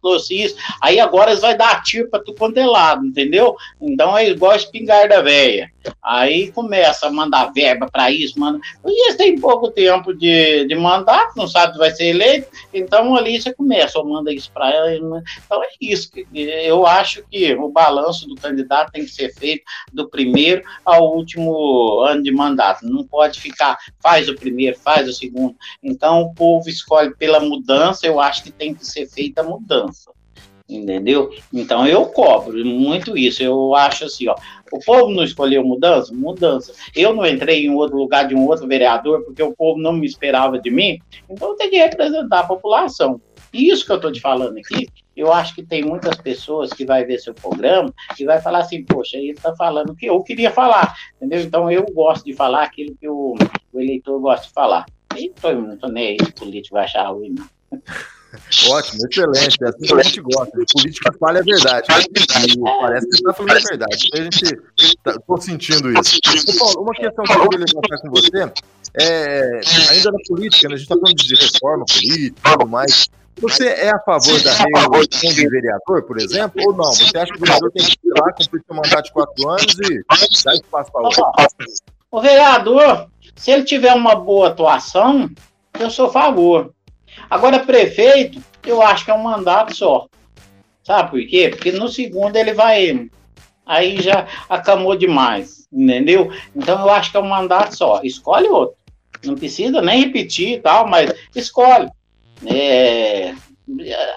trouxe 0.00 0.42
isso. 0.42 0.56
Aí 0.80 0.98
agora 0.98 1.30
eles 1.30 1.42
vão 1.42 1.56
dar 1.56 1.82
tiro 1.82 2.08
para 2.08 2.22
tu 2.22 2.32
quanto 2.34 2.58
é 2.58 2.66
lado, 2.66 3.04
entendeu? 3.04 3.56
Então 3.80 4.16
é 4.16 4.28
igual 4.28 4.52
a 4.52 4.56
espingarda 4.56 5.22
velha. 5.22 5.70
Aí 6.02 6.52
começa 6.52 7.06
a 7.06 7.10
mandar 7.10 7.52
verba 7.52 7.88
para 7.90 8.10
isso, 8.10 8.38
mano. 8.38 8.60
E 8.84 9.06
eles 9.06 9.16
têm 9.16 9.38
pouco 9.38 9.70
tempo 9.70 10.12
de, 10.12 10.66
de 10.66 10.74
mandato, 10.74 11.36
não 11.36 11.48
sabe 11.48 11.72
se 11.72 11.78
vai 11.78 11.90
ser 11.90 12.06
eleito, 12.06 12.48
então 12.72 13.16
ali 13.16 13.40
você 13.40 13.52
começa, 13.52 13.98
ou 13.98 14.06
manda 14.06 14.32
isso 14.32 14.50
para 14.52 14.70
ela. 14.70 14.94
Então 14.94 15.62
é 15.62 15.68
isso. 15.80 16.10
Eu 16.34 16.86
acho 16.86 17.22
que 17.30 17.54
o 17.54 17.68
balanço 17.68 18.26
do 18.28 18.34
candidato 18.34 18.92
tem 18.92 19.04
que 19.04 19.10
ser 19.10 19.32
feito 19.34 19.62
do 19.92 20.08
primeiro 20.08 20.62
ao 20.84 21.14
último 21.14 22.00
ano 22.00 22.22
de 22.22 22.32
mandato. 22.32 22.86
Não 22.86 23.04
pode 23.04 23.40
ficar, 23.40 23.49
faz 24.00 24.28
o 24.28 24.34
primeiro, 24.34 24.78
faz 24.78 25.08
o 25.08 25.12
segundo. 25.12 25.56
Então 25.82 26.22
o 26.22 26.34
povo 26.34 26.68
escolhe 26.68 27.14
pela 27.14 27.40
mudança, 27.40 28.06
eu 28.06 28.20
acho 28.20 28.42
que 28.42 28.50
tem 28.50 28.74
que 28.74 28.86
ser 28.86 29.06
feita 29.06 29.40
a 29.40 29.44
mudança. 29.44 30.10
Entendeu? 30.68 31.30
Então 31.52 31.84
eu 31.84 32.06
cobro 32.06 32.64
muito 32.64 33.18
isso. 33.18 33.42
Eu 33.42 33.74
acho 33.74 34.04
assim, 34.04 34.28
ó. 34.28 34.36
O 34.70 34.78
povo 34.78 35.10
não 35.10 35.24
escolheu 35.24 35.64
mudança? 35.64 36.14
Mudança. 36.14 36.72
Eu 36.94 37.12
não 37.12 37.26
entrei 37.26 37.66
em 37.66 37.74
outro 37.74 37.96
lugar 37.96 38.28
de 38.28 38.36
um 38.36 38.46
outro 38.46 38.68
vereador 38.68 39.24
porque 39.24 39.42
o 39.42 39.54
povo 39.54 39.80
não 39.80 39.92
me 39.92 40.06
esperava 40.06 40.60
de 40.60 40.70
mim, 40.70 41.00
então 41.28 41.48
eu 41.48 41.56
tenho 41.56 41.70
que 41.70 41.76
representar 41.76 42.40
a 42.40 42.46
população. 42.46 43.20
Isso 43.52 43.84
que 43.84 43.90
eu 43.90 43.96
estou 43.96 44.12
te 44.12 44.20
falando 44.20 44.56
aqui, 44.58 44.88
eu 45.20 45.32
acho 45.32 45.54
que 45.54 45.62
tem 45.62 45.84
muitas 45.84 46.16
pessoas 46.16 46.72
que 46.72 46.84
vai 46.84 47.04
ver 47.04 47.18
seu 47.18 47.34
programa 47.34 47.92
e 48.18 48.24
vai 48.24 48.40
falar 48.40 48.60
assim, 48.60 48.82
poxa, 48.84 49.16
ele 49.16 49.32
está 49.32 49.54
falando 49.54 49.90
o 49.90 49.96
que 49.96 50.06
eu 50.06 50.22
queria 50.22 50.50
falar, 50.50 50.94
entendeu? 51.16 51.40
Então 51.40 51.70
eu 51.70 51.84
gosto 51.92 52.24
de 52.24 52.32
falar 52.32 52.64
aquilo 52.64 52.96
que 52.98 53.08
o, 53.08 53.34
o 53.72 53.80
eleitor 53.80 54.18
gosta 54.18 54.46
de 54.46 54.52
falar. 54.52 54.86
E 55.16 55.28
tô, 55.28 55.52
não 55.52 55.74
estou 55.74 55.90
nem 55.90 56.08
aí 56.08 56.16
se 56.24 56.32
político 56.32 56.76
vai 56.76 56.84
achar 56.84 57.08
ruim, 57.08 57.34
não. 57.36 57.80
Ótimo, 58.68 59.00
excelente. 59.10 59.56
É 59.62 59.68
assim 59.68 59.86
que 59.86 59.94
a 59.94 60.02
gente 60.02 60.20
gosta. 60.20 60.58
De 60.58 60.64
política 60.72 61.12
falha 61.18 61.40
a 61.40 61.42
verdade. 61.42 61.86
E 61.90 62.60
parece 62.80 63.08
que 63.08 63.16
está 63.16 63.32
falando 63.32 63.56
a 63.56 63.68
verdade. 63.68 64.08
A 64.14 64.16
gente 64.22 64.44
estou 64.78 65.36
tá, 65.36 65.42
sentindo 65.42 65.92
isso. 65.98 66.20
Paulo, 66.58 66.82
uma 66.82 66.94
questão 66.94 67.24
que 67.24 67.32
eu 67.32 67.48
queria 67.48 67.66
levantar 67.66 68.00
com 68.00 68.10
você 68.10 68.52
é 69.00 69.60
ainda 69.90 70.12
na 70.12 70.18
política, 70.28 70.68
né? 70.68 70.74
a 70.74 70.78
gente 70.78 70.86
está 70.86 70.94
falando 70.94 71.16
de 71.16 71.34
reforma 71.34 71.84
política 71.86 72.38
e 72.48 72.52
tudo 72.52 72.68
mais. 72.68 73.10
Você 73.40 73.68
é 73.68 73.90
a 73.90 73.98
favor 74.00 74.42
da 74.42 74.52
reeleição 74.52 75.32
de 75.32 75.48
vereador, 75.48 76.02
por 76.02 76.18
exemplo, 76.18 76.62
ou 76.66 76.72
não? 76.74 76.84
Você 76.84 77.16
acha 77.16 77.32
que 77.32 77.38
o 77.38 77.40
vereador 77.40 77.70
tem 77.72 77.84
que 77.86 77.92
ir 77.92 78.12
lá, 78.18 78.32
cumprir 78.32 78.62
seu 78.66 78.76
mandato 78.76 79.04
de 79.04 79.12
quatro 79.12 79.48
anos 79.48 79.78
e 79.78 80.44
dar 80.44 80.54
espaço 80.54 80.92
para 80.92 81.02
outro? 81.02 81.24
O 82.10 82.20
vereador, 82.20 83.08
se 83.36 83.50
ele 83.50 83.64
tiver 83.64 83.94
uma 83.94 84.14
boa 84.14 84.48
atuação, 84.48 85.30
eu 85.78 85.90
sou 85.90 86.06
a 86.06 86.12
favor. 86.12 86.74
Agora, 87.30 87.60
prefeito, 87.60 88.42
eu 88.66 88.82
acho 88.82 89.04
que 89.04 89.10
é 89.10 89.14
um 89.14 89.22
mandato 89.22 89.74
só. 89.74 90.06
Sabe 90.82 91.10
por 91.10 91.26
quê? 91.26 91.48
Porque 91.48 91.72
no 91.72 91.88
segundo 91.88 92.36
ele 92.36 92.52
vai. 92.52 93.08
Aí 93.64 94.02
já 94.02 94.26
acamou 94.48 94.96
demais, 94.96 95.68
entendeu? 95.72 96.32
Então 96.54 96.80
eu 96.80 96.90
acho 96.90 97.10
que 97.10 97.16
é 97.16 97.20
um 97.20 97.28
mandato 97.28 97.76
só. 97.76 98.00
Escolhe 98.02 98.48
outro. 98.48 98.76
Não 99.24 99.34
precisa 99.34 99.80
nem 99.80 100.04
repetir 100.04 100.54
e 100.54 100.60
tal, 100.60 100.88
mas 100.88 101.12
escolhe. 101.34 101.88
É, 102.46 103.34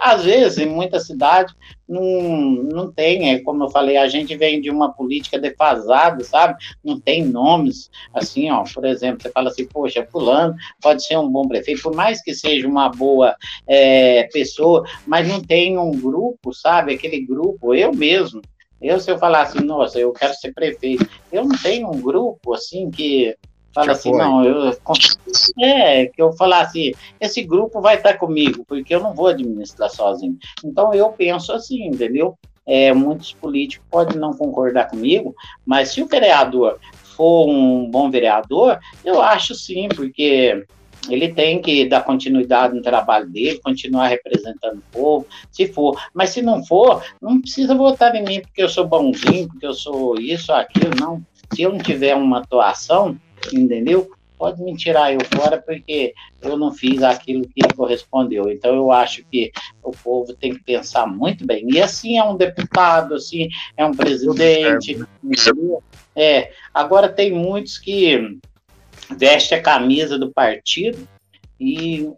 às 0.01 0.23
vezes, 0.23 0.57
em 0.57 0.65
muita 0.65 0.99
cidade, 0.99 1.53
não, 1.87 2.01
não 2.01 2.91
tem, 2.91 3.31
é, 3.31 3.39
como 3.39 3.63
eu 3.63 3.69
falei, 3.69 3.97
a 3.97 4.07
gente 4.07 4.35
vem 4.35 4.59
de 4.59 4.69
uma 4.69 4.91
política 4.91 5.37
defasada, 5.37 6.23
sabe? 6.23 6.55
Não 6.83 6.99
tem 6.99 7.23
nomes, 7.23 7.89
assim, 8.13 8.49
ó, 8.49 8.63
por 8.73 8.85
exemplo, 8.85 9.21
você 9.21 9.29
fala 9.29 9.49
assim, 9.49 9.65
poxa, 9.65 10.07
fulano 10.11 10.55
pode 10.81 11.05
ser 11.05 11.17
um 11.17 11.29
bom 11.29 11.47
prefeito, 11.47 11.83
por 11.83 11.95
mais 11.95 12.21
que 12.21 12.33
seja 12.33 12.67
uma 12.67 12.89
boa 12.89 13.35
é, 13.67 14.23
pessoa, 14.31 14.83
mas 15.05 15.27
não 15.27 15.41
tem 15.41 15.77
um 15.77 15.91
grupo, 15.91 16.53
sabe? 16.53 16.93
Aquele 16.93 17.21
grupo, 17.25 17.75
eu 17.75 17.93
mesmo, 17.93 18.41
eu 18.81 18.99
se 18.99 19.11
eu 19.11 19.19
falar 19.19 19.43
assim, 19.43 19.59
nossa, 19.59 19.99
eu 19.99 20.11
quero 20.11 20.33
ser 20.33 20.53
prefeito, 20.53 21.07
eu 21.31 21.45
não 21.45 21.57
tenho 21.57 21.89
um 21.89 22.01
grupo, 22.01 22.53
assim, 22.53 22.89
que 22.89 23.35
Fala 23.73 23.91
assim, 23.91 24.11
não, 24.11 24.43
eu. 24.43 24.77
É, 25.61 26.05
que 26.05 26.21
eu 26.21 26.31
falar 26.33 26.61
assim, 26.61 26.91
esse 27.19 27.41
grupo 27.41 27.81
vai 27.81 27.95
estar 27.95 28.17
comigo, 28.17 28.63
porque 28.67 28.93
eu 28.93 28.99
não 28.99 29.13
vou 29.13 29.27
administrar 29.27 29.89
sozinho. 29.89 30.37
Então 30.63 30.93
eu 30.93 31.09
penso 31.09 31.51
assim, 31.51 31.87
entendeu? 31.87 32.37
É, 32.65 32.93
muitos 32.93 33.33
políticos 33.33 33.85
podem 33.89 34.17
não 34.17 34.31
concordar 34.33 34.89
comigo, 34.89 35.35
mas 35.65 35.89
se 35.89 36.01
o 36.01 36.07
vereador 36.07 36.79
for 37.15 37.49
um 37.49 37.89
bom 37.89 38.09
vereador, 38.09 38.79
eu 39.03 39.21
acho 39.21 39.53
sim, 39.53 39.89
porque 39.89 40.65
ele 41.09 41.33
tem 41.33 41.61
que 41.61 41.85
dar 41.85 42.03
continuidade 42.03 42.73
no 42.73 42.81
trabalho 42.81 43.29
dele, 43.29 43.59
continuar 43.59 44.07
representando 44.07 44.77
o 44.77 44.91
povo, 44.91 45.27
se 45.51 45.67
for. 45.67 45.99
Mas 46.13 46.29
se 46.29 46.41
não 46.41 46.63
for, 46.63 47.03
não 47.21 47.41
precisa 47.41 47.75
votar 47.75 48.15
em 48.15 48.23
mim 48.23 48.41
porque 48.41 48.63
eu 48.63 48.69
sou 48.69 48.87
bonzinho, 48.87 49.47
porque 49.47 49.65
eu 49.65 49.73
sou 49.73 50.15
isso, 50.19 50.53
aquilo, 50.53 50.91
não. 50.99 51.21
Se 51.53 51.63
eu 51.63 51.71
não 51.71 51.79
tiver 51.79 52.15
uma 52.15 52.39
atuação, 52.39 53.17
entendeu? 53.51 54.09
Pode 54.37 54.61
me 54.61 54.75
tirar 54.75 55.13
eu 55.13 55.19
fora 55.35 55.61
porque 55.61 56.13
eu 56.41 56.57
não 56.57 56.73
fiz 56.73 57.01
aquilo 57.01 57.47
que 57.47 57.61
correspondeu. 57.75 58.51
Então 58.51 58.75
eu 58.75 58.91
acho 58.91 59.23
que 59.31 59.51
o 59.81 59.91
povo 59.91 60.33
tem 60.33 60.53
que 60.53 60.63
pensar 60.63 61.07
muito 61.07 61.45
bem. 61.45 61.65
E 61.69 61.81
assim 61.81 62.17
é 62.17 62.23
um 62.23 62.35
deputado, 62.35 63.15
assim 63.15 63.47
é 63.77 63.85
um 63.85 63.93
presidente, 63.93 64.99
entendeu? 65.23 65.81
É. 66.15 66.51
Agora 66.73 67.07
tem 67.07 67.31
muitos 67.31 67.77
que 67.77 68.37
veste 69.17 69.55
a 69.55 69.61
camisa 69.61 70.17
do 70.17 70.31
partido 70.31 71.07
e 71.59 72.09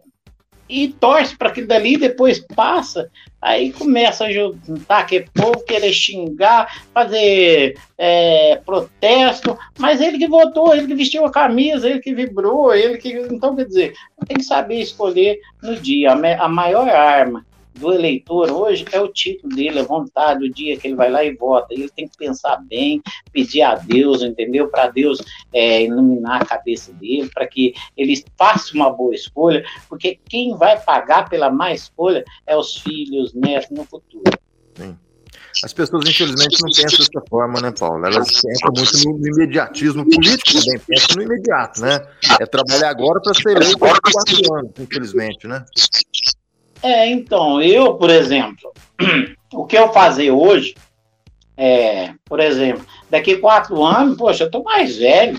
e 0.68 0.88
torce 0.88 1.36
para 1.36 1.48
aquilo 1.48 1.66
dali, 1.66 1.96
depois 1.96 2.40
passa, 2.54 3.10
aí 3.40 3.72
começa 3.72 4.24
a 4.24 4.32
juntar 4.32 4.98
aquele 4.98 5.28
povo, 5.32 5.64
querer 5.64 5.92
xingar, 5.92 6.84
fazer 6.92 7.78
é, 7.96 8.60
protesto, 8.64 9.56
mas 9.78 10.00
ele 10.00 10.18
que 10.18 10.26
votou, 10.26 10.74
ele 10.74 10.86
que 10.86 10.94
vestiu 10.94 11.24
a 11.24 11.30
camisa, 11.30 11.88
ele 11.88 12.00
que 12.00 12.14
vibrou, 12.14 12.74
ele 12.74 12.98
que. 12.98 13.12
Então, 13.30 13.54
quer 13.54 13.66
dizer, 13.66 13.94
tem 14.26 14.36
que 14.38 14.44
saber 14.44 14.80
escolher 14.80 15.38
no 15.62 15.76
dia. 15.76 16.12
A 16.12 16.48
maior 16.48 16.88
arma 16.88 17.44
do 17.76 17.92
eleitor 17.92 18.50
hoje 18.50 18.84
é 18.92 19.00
o 19.00 19.08
título 19.08 19.54
dele, 19.54 19.80
a 19.80 19.84
vontade, 19.84 20.44
o 20.44 20.52
dia 20.52 20.76
que 20.76 20.88
ele 20.88 20.96
vai 20.96 21.10
lá 21.10 21.24
e 21.24 21.34
vota. 21.34 21.72
Ele 21.72 21.88
tem 21.88 22.08
que 22.08 22.16
pensar 22.16 22.56
bem, 22.68 23.02
pedir 23.32 23.62
a 23.62 23.74
Deus, 23.74 24.22
entendeu? 24.22 24.68
Para 24.68 24.88
Deus 24.88 25.18
é, 25.52 25.84
iluminar 25.84 26.42
a 26.42 26.46
cabeça 26.46 26.92
dele, 26.94 27.30
para 27.32 27.46
que 27.46 27.74
ele 27.96 28.24
faça 28.36 28.74
uma 28.74 28.90
boa 28.90 29.14
escolha, 29.14 29.64
porque 29.88 30.18
quem 30.28 30.56
vai 30.56 30.80
pagar 30.80 31.28
pela 31.28 31.50
má 31.50 31.72
escolha 31.72 32.24
é 32.46 32.56
os 32.56 32.76
filhos, 32.78 33.34
netos 33.34 33.70
no 33.70 33.84
futuro. 33.84 34.30
Sim. 34.74 34.96
As 35.64 35.72
pessoas, 35.72 36.06
infelizmente, 36.06 36.58
não 36.60 36.70
pensam 36.70 36.98
dessa 36.98 37.28
forma, 37.30 37.60
né, 37.60 37.72
Paulo? 37.78 38.04
Elas 38.04 38.30
pensam 38.42 38.70
muito 38.74 39.20
no 39.20 39.28
imediatismo 39.28 40.04
político 40.04 40.52
também, 40.52 40.78
pensam 40.86 41.16
no 41.16 41.22
imediato, 41.22 41.80
né? 41.80 42.06
É 42.38 42.44
trabalhar 42.44 42.90
agora 42.90 43.20
para 43.22 43.32
ser 43.32 43.56
eleito 43.56 43.78
por 43.78 43.98
quatro 44.00 44.54
anos, 44.54 44.72
infelizmente, 44.78 45.46
né? 45.46 45.64
É, 46.82 47.08
então, 47.08 47.60
eu, 47.60 47.94
por 47.94 48.10
exemplo, 48.10 48.72
o 49.52 49.64
que 49.64 49.76
eu 49.76 49.92
fazer 49.92 50.30
hoje, 50.30 50.74
é, 51.56 52.12
por 52.24 52.40
exemplo, 52.40 52.84
daqui 53.08 53.36
quatro 53.36 53.82
anos, 53.82 54.16
poxa, 54.16 54.44
eu 54.44 54.46
estou 54.46 54.62
mais 54.62 54.96
velho, 54.96 55.38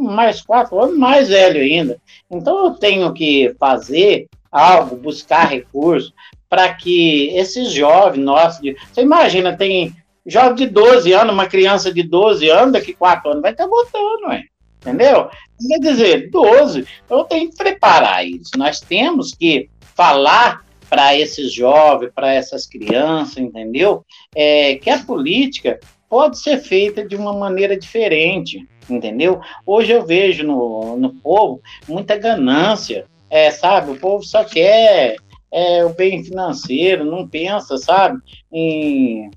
mais 0.00 0.42
quatro 0.42 0.80
anos, 0.80 0.98
mais 0.98 1.28
velho 1.28 1.60
ainda. 1.60 2.00
Então, 2.30 2.66
eu 2.66 2.70
tenho 2.72 3.12
que 3.12 3.54
fazer 3.58 4.26
algo, 4.50 4.96
buscar 4.96 5.48
recursos 5.48 6.12
para 6.48 6.74
que 6.74 7.28
esses 7.34 7.72
jovens 7.72 8.22
nossos, 8.22 8.60
você 8.92 9.00
imagina, 9.00 9.56
tem 9.56 9.96
jovem 10.26 10.54
de 10.54 10.66
12 10.66 11.12
anos, 11.12 11.32
uma 11.32 11.46
criança 11.46 11.92
de 11.92 12.02
12 12.02 12.48
anos, 12.48 12.72
daqui 12.72 12.92
quatro 12.92 13.30
anos 13.30 13.42
vai 13.42 13.52
estar 13.52 13.66
votando, 13.66 14.26
ué. 14.28 14.44
entendeu? 14.80 15.30
Quer 15.68 15.78
dizer, 15.78 16.30
12, 16.30 16.86
eu 17.08 17.24
tenho 17.24 17.50
que 17.50 17.56
preparar 17.56 18.26
isso. 18.26 18.50
Nós 18.56 18.80
temos 18.80 19.32
que 19.32 19.70
falar 19.94 20.62
para 20.92 21.16
esses 21.16 21.50
jovens, 21.50 22.12
para 22.14 22.34
essas 22.34 22.66
crianças, 22.66 23.38
entendeu? 23.38 24.04
É, 24.36 24.74
que 24.74 24.90
a 24.90 24.98
política 24.98 25.80
pode 26.06 26.38
ser 26.38 26.58
feita 26.58 27.02
de 27.02 27.16
uma 27.16 27.32
maneira 27.32 27.78
diferente, 27.78 28.68
entendeu? 28.90 29.40
Hoje 29.64 29.90
eu 29.90 30.04
vejo 30.04 30.46
no, 30.46 30.94
no 30.98 31.14
povo 31.14 31.62
muita 31.88 32.18
ganância, 32.18 33.06
é, 33.30 33.50
sabe? 33.50 33.92
O 33.92 33.98
povo 33.98 34.22
só 34.22 34.44
quer 34.44 35.16
é, 35.50 35.82
o 35.82 35.94
bem 35.94 36.22
financeiro, 36.22 37.06
não 37.06 37.26
pensa, 37.26 37.78
sabe? 37.78 38.20
Em, 38.52 39.30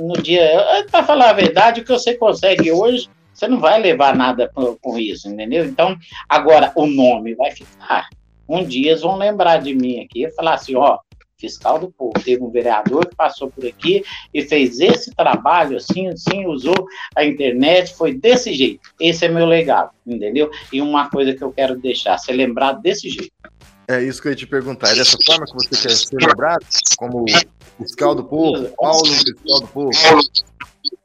no 0.00 0.14
dia. 0.14 0.50
Para 0.90 1.04
falar 1.04 1.30
a 1.30 1.34
verdade, 1.34 1.80
o 1.80 1.84
que 1.84 1.92
você 1.92 2.16
consegue 2.16 2.72
hoje, 2.72 3.08
você 3.32 3.46
não 3.46 3.60
vai 3.60 3.80
levar 3.80 4.16
nada 4.16 4.50
com 4.52 4.98
isso, 4.98 5.28
entendeu? 5.28 5.64
Então, 5.64 5.96
agora 6.28 6.72
o 6.74 6.86
nome 6.86 7.36
vai 7.36 7.52
ficar 7.52 8.08
um 8.48 8.64
dia 8.64 8.90
eles 8.90 9.02
vão 9.02 9.16
lembrar 9.16 9.58
de 9.58 9.74
mim 9.74 10.00
aqui 10.00 10.24
e 10.24 10.30
falar 10.32 10.54
assim, 10.54 10.74
ó, 10.74 10.98
fiscal 11.38 11.78
do 11.78 11.90
povo, 11.90 12.12
teve 12.24 12.42
um 12.42 12.50
vereador 12.50 13.06
que 13.06 13.14
passou 13.14 13.50
por 13.50 13.64
aqui 13.64 14.02
e 14.34 14.42
fez 14.42 14.80
esse 14.80 15.14
trabalho 15.14 15.76
assim, 15.76 16.08
assim, 16.08 16.46
usou 16.46 16.74
a 17.14 17.24
internet, 17.24 17.94
foi 17.94 18.12
desse 18.14 18.52
jeito. 18.52 18.80
Esse 19.00 19.26
é 19.26 19.28
meu 19.28 19.46
legado, 19.46 19.90
entendeu? 20.06 20.50
E 20.72 20.80
uma 20.80 21.08
coisa 21.08 21.32
que 21.32 21.42
eu 21.42 21.52
quero 21.52 21.78
deixar, 21.78 22.18
ser 22.18 22.32
lembrado 22.32 22.82
desse 22.82 23.08
jeito. 23.08 23.32
É 23.86 24.02
isso 24.02 24.20
que 24.20 24.28
eu 24.28 24.32
ia 24.32 24.36
te 24.36 24.46
perguntar. 24.46 24.90
É 24.90 24.96
dessa 24.96 25.16
forma 25.24 25.46
que 25.46 25.52
você 25.54 25.88
quer 25.88 25.94
ser 25.94 26.16
lembrado? 26.16 26.66
Como 26.98 27.24
fiscal 27.78 28.14
do 28.14 28.24
povo? 28.24 28.68
Paulo, 28.76 29.06
fiscal 29.06 29.60
do 29.60 29.68
povo? 29.68 29.90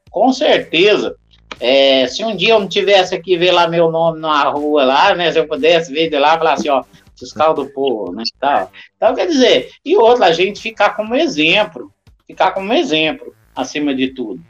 Com 0.09 0.33
certeza. 0.33 1.15
É, 1.59 2.07
se 2.07 2.25
um 2.25 2.35
dia 2.35 2.53
eu 2.53 2.59
não 2.59 2.67
tivesse 2.67 3.15
aqui 3.15 3.37
ver 3.37 3.51
lá 3.51 3.67
meu 3.67 3.89
nome 3.89 4.19
na 4.19 4.49
rua 4.49 4.83
lá, 4.83 5.15
né? 5.15 5.31
Se 5.31 5.39
eu 5.39 5.47
pudesse 5.47 5.93
ver 5.93 6.09
de 6.09 6.17
lá 6.17 6.35
e 6.35 6.37
falar 6.39 6.53
assim, 6.53 6.69
ó, 6.69 6.83
fiscal 7.17 7.53
do 7.53 7.67
povo, 7.71 8.11
né, 8.11 8.23
tal. 8.39 8.71
Então, 8.95 9.15
quer 9.15 9.27
dizer, 9.27 9.71
e 9.83 9.95
outra, 9.97 10.27
a 10.27 10.31
gente 10.31 10.61
ficar 10.61 10.95
como 10.95 11.15
exemplo, 11.15 11.91
ficar 12.25 12.51
como 12.51 12.73
exemplo, 12.73 13.33
acima 13.55 13.93
de 13.93 14.09
tudo. 14.09 14.41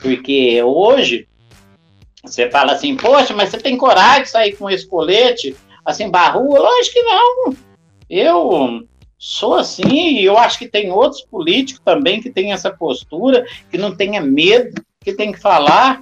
Porque 0.00 0.62
hoje, 0.62 1.26
Você 2.22 2.50
fala 2.50 2.72
assim, 2.72 2.96
poxa, 2.96 3.34
mas 3.34 3.48
você 3.48 3.58
tem 3.58 3.76
coragem 3.76 4.24
de 4.24 4.30
sair 4.30 4.56
com 4.56 4.68
esse 4.68 4.86
colete 4.86 5.56
assim, 5.84 6.10
barrua? 6.10 6.58
Lógico 6.58 6.94
que 6.94 7.02
não. 7.02 7.56
Eu 8.10 8.86
sou 9.18 9.54
assim 9.54 10.18
e 10.18 10.24
eu 10.24 10.36
acho 10.36 10.58
que 10.58 10.68
tem 10.68 10.90
outros 10.90 11.22
políticos 11.22 11.82
também 11.84 12.20
que 12.20 12.30
têm 12.30 12.52
essa 12.52 12.70
postura, 12.70 13.46
que 13.70 13.78
não 13.78 13.94
tenha 13.94 14.20
medo, 14.20 14.82
que 15.00 15.12
tem 15.12 15.32
que 15.32 15.40
falar. 15.40 16.00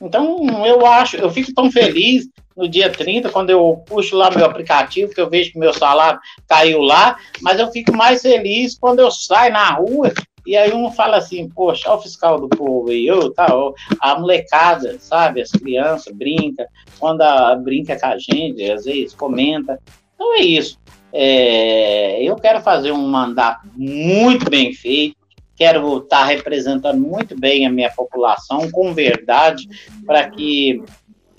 Então, 0.00 0.66
eu 0.66 0.84
acho, 0.86 1.16
eu 1.16 1.30
fico 1.30 1.54
tão 1.54 1.70
feliz 1.70 2.28
no 2.56 2.68
dia 2.68 2.90
30, 2.90 3.30
quando 3.30 3.50
eu 3.50 3.82
puxo 3.86 4.16
lá 4.16 4.30
meu 4.30 4.44
aplicativo, 4.44 5.12
que 5.12 5.20
eu 5.20 5.28
vejo 5.28 5.52
que 5.52 5.58
meu 5.58 5.72
salário 5.72 6.20
caiu 6.46 6.80
lá, 6.80 7.16
mas 7.40 7.58
eu 7.58 7.70
fico 7.70 7.96
mais 7.96 8.22
feliz 8.22 8.78
quando 8.78 9.00
eu 9.00 9.10
saio 9.10 9.52
na 9.52 9.70
rua 9.70 10.12
e 10.46 10.56
aí 10.56 10.72
um 10.74 10.90
fala 10.92 11.16
assim, 11.16 11.48
poxa, 11.48 11.92
o 11.92 12.00
fiscal 12.00 12.38
do 12.38 12.48
povo 12.48 12.90
aí, 12.90 13.06
eu, 13.06 13.32
ó, 13.38 13.72
a 13.98 14.18
molecada, 14.18 14.98
sabe, 15.00 15.40
as 15.40 15.50
crianças 15.50 16.14
brinca, 16.14 16.68
quando 16.98 17.22
a, 17.22 17.56
brinca 17.56 17.98
com 17.98 18.06
a 18.06 18.18
gente, 18.18 18.70
às 18.70 18.84
vezes 18.84 19.14
comenta. 19.14 19.80
Então 20.14 20.34
é 20.34 20.42
isso. 20.42 20.78
É, 21.12 22.22
eu 22.22 22.36
quero 22.36 22.60
fazer 22.60 22.92
um 22.92 23.06
mandato 23.08 23.66
muito 23.74 24.50
bem 24.50 24.74
feito, 24.74 25.16
quero 25.56 25.98
estar 25.98 26.24
representando 26.24 27.00
muito 27.00 27.38
bem 27.38 27.66
a 27.66 27.70
minha 27.70 27.90
população, 27.90 28.70
com 28.70 28.92
verdade, 28.92 29.68
para 30.06 30.28
que 30.30 30.82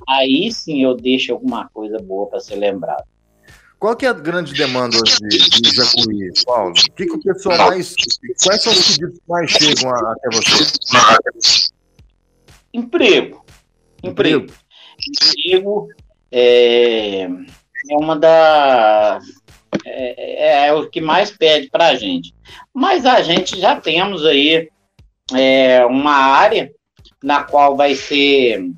aí 0.08 0.52
sim 0.52 0.84
eu 0.84 0.96
deixe 0.96 1.32
alguma 1.32 1.68
coisa 1.70 1.98
boa 2.00 2.28
para 2.28 2.40
ser 2.40 2.56
lembrado. 2.56 3.04
Qual 3.78 3.96
que 3.96 4.06
é 4.06 4.10
a 4.10 4.14
grande 4.14 4.54
demanda 4.54 4.98
hoje 4.98 5.18
de, 5.20 5.62
de 5.62 5.76
Jacuí, 5.76 6.32
Paulo? 6.46 6.72
O 6.72 6.94
que, 6.94 7.06
que 7.06 7.12
o 7.12 7.22
pessoal 7.22 7.70
mais. 7.70 7.94
Quais 8.44 8.64
são 8.64 8.74
os 8.74 8.88
pedidos 8.88 9.20
que 9.20 9.30
mais 9.30 9.52
chegam 9.52 9.92
a, 9.92 10.14
até 10.14 10.30
você? 10.36 11.70
Emprego. 12.74 13.46
Emprego. 14.02 14.52
Emprego 15.08 15.88
é, 16.32 17.24
é 17.26 17.96
uma 17.98 18.16
da. 18.16 19.20
É, 19.86 20.68
é, 20.68 20.74
o 20.74 20.90
que 20.90 21.02
mais 21.02 21.32
pede 21.32 21.70
para 21.70 21.88
a 21.88 21.96
gente. 21.96 22.34
Mas 22.74 23.06
a 23.06 23.22
gente 23.22 23.60
já 23.60 23.80
temos 23.80 24.26
aí 24.26 24.70
é, 25.34 25.86
uma 25.86 26.14
área 26.14 26.72
na 27.24 27.44
qual 27.44 27.76
vai 27.76 27.96
ser 27.96 28.70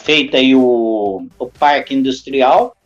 feita 0.00 0.36
aí 0.36 0.54
o, 0.54 1.26
o 1.38 1.46
parque 1.46 1.94
industrial, 1.94 2.76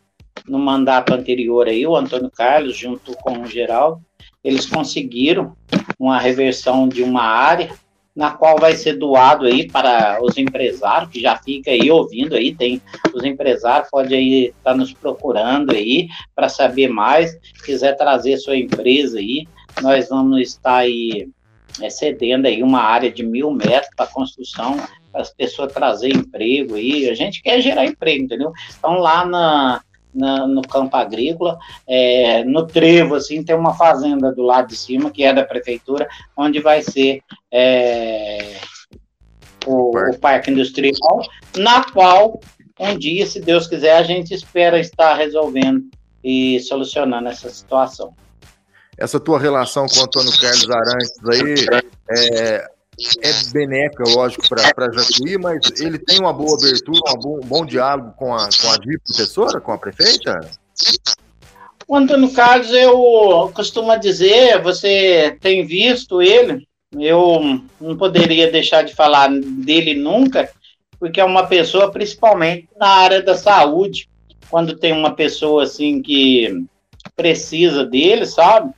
no 0.47 0.59
mandato 0.59 1.13
anterior 1.13 1.67
aí, 1.67 1.87
o 1.87 1.97
Antônio 1.97 2.31
Carlos, 2.31 2.77
junto 2.77 3.17
com 3.17 3.41
o 3.41 3.47
Geraldo, 3.47 4.01
eles 4.45 4.67
conseguiram 4.67 5.57
uma 5.99 6.21
reversão 6.21 6.89
de 6.89 7.03
uma 7.03 7.23
área 7.23 7.71
na 8.17 8.31
qual 8.31 8.59
vai 8.59 8.75
ser 8.75 8.95
doado 8.95 9.45
aí 9.45 9.71
para 9.71 10.19
os 10.23 10.39
empresários, 10.39 11.11
que 11.11 11.21
já 11.21 11.37
fica 11.37 11.71
aí 11.71 11.91
ouvindo 11.91 12.35
aí, 12.35 12.55
tem 12.55 12.81
os 13.15 13.23
empresários, 13.23 13.91
pode 13.91 14.15
aí 14.15 14.47
estar 14.47 14.71
tá 14.71 14.75
nos 14.75 14.95
procurando 14.95 15.73
aí 15.73 16.09
para 16.35 16.49
saber 16.49 16.89
mais, 16.89 17.39
quiser 17.63 17.95
trazer 17.95 18.39
sua 18.39 18.57
empresa 18.57 19.19
aí, 19.19 19.47
nós 19.83 20.09
vamos 20.09 20.41
estar 20.41 20.77
aí 20.77 21.29
é, 21.83 21.91
cedendo 21.91 22.47
aí 22.47 22.63
uma 22.63 22.81
área 22.81 23.13
de 23.13 23.23
mil 23.23 23.51
metros 23.51 23.91
para 23.95 24.07
construção, 24.07 24.77
para 25.13 25.21
as 25.21 25.35
pessoas 25.35 25.73
trazer 25.73 26.09
emprego 26.09 26.75
aí, 26.75 27.11
a 27.11 27.15
gente 27.15 27.43
quer 27.43 27.61
gerar 27.61 27.85
emprego, 27.85 28.25
entendeu? 28.25 28.51
Então 28.79 28.95
lá 28.95 29.27
na, 29.27 29.83
na, 30.17 30.47
no 30.47 30.63
campo 30.63 30.97
agrícola. 30.97 31.59
É, 31.87 32.43
no 32.45 32.67
trevo, 32.67 33.15
assim, 33.15 33.45
tem 33.45 33.55
uma 33.55 33.75
fazenda 33.75 34.33
do 34.33 34.43
lado 34.43 34.69
de 34.69 34.77
cima, 34.77 35.11
que 35.11 35.23
é 35.23 35.33
da 35.33 35.45
prefeitura, 35.45 36.09
onde 36.37 36.61
vai 36.61 36.83
ser 36.83 37.21
é, 37.53 38.57
o, 39.67 39.97
o 39.97 40.19
parque 40.19 40.51
industrial, 40.51 41.23
na 41.57 41.85
qual 41.85 42.41
um 42.79 42.97
dia, 42.99 43.27
se 43.27 43.41
Deus 43.41 43.67
quiser, 43.67 43.97
a 43.97 44.03
gente 44.03 44.35
espera 44.35 44.79
estar 44.79 45.15
resolvendo 45.15 45.85
e 46.23 46.61
solucionando 46.61 47.29
essa 47.29 47.49
situação. 47.49 48.15
Essa 48.99 49.21
tua 49.21 49.39
relação 49.39 49.87
com 49.87 50.01
o 50.01 50.03
Antônio 50.03 50.33
Carlos 50.41 50.71
Arantes 50.71 51.13
aí, 51.29 51.83
é, 52.11 52.67
é 53.23 53.53
benéfica, 53.53 54.05
lógico, 54.09 54.49
para 54.49 54.91
Jacuí, 54.93 55.37
mas 55.39 55.81
ele 55.81 55.99
tem 55.99 56.19
uma 56.19 56.33
boa 56.33 56.57
abertura, 56.57 57.13
um 57.15 57.21
bom, 57.21 57.37
um 57.43 57.47
bom 57.47 57.67
diálogo 57.67 58.13
com 58.17 58.35
a, 58.35 58.49
com 58.49 58.71
a 58.71 58.79
professora, 59.05 59.61
com 59.61 59.73
a 59.73 59.79
prefeita? 59.79 60.41
O 61.87 61.95
Antônio 61.95 62.33
Carlos, 62.33 62.71
eu 62.73 63.51
costumo 63.55 63.97
dizer, 63.99 64.61
você 64.63 65.37
tem 65.41 65.65
visto 65.67 66.23
ele, 66.23 66.67
eu 66.99 67.61
não 67.81 67.97
poderia 67.97 68.51
deixar 68.51 68.83
de 68.83 68.95
falar 68.95 69.29
dele 69.31 69.95
nunca, 69.95 70.51
porque 70.99 71.21
é 71.21 71.25
uma 71.25 71.47
pessoa, 71.47 71.91
principalmente 71.91 72.69
na 72.77 72.89
área 72.89 73.23
da 73.23 73.37
saúde, 73.37 74.09
quando 74.49 74.79
tem 74.79 74.93
uma 74.93 75.15
pessoa 75.15 75.65
assim 75.65 76.01
que 76.01 76.65
precisa 77.15 77.85
dele, 77.85 78.27
sabe? 78.27 78.73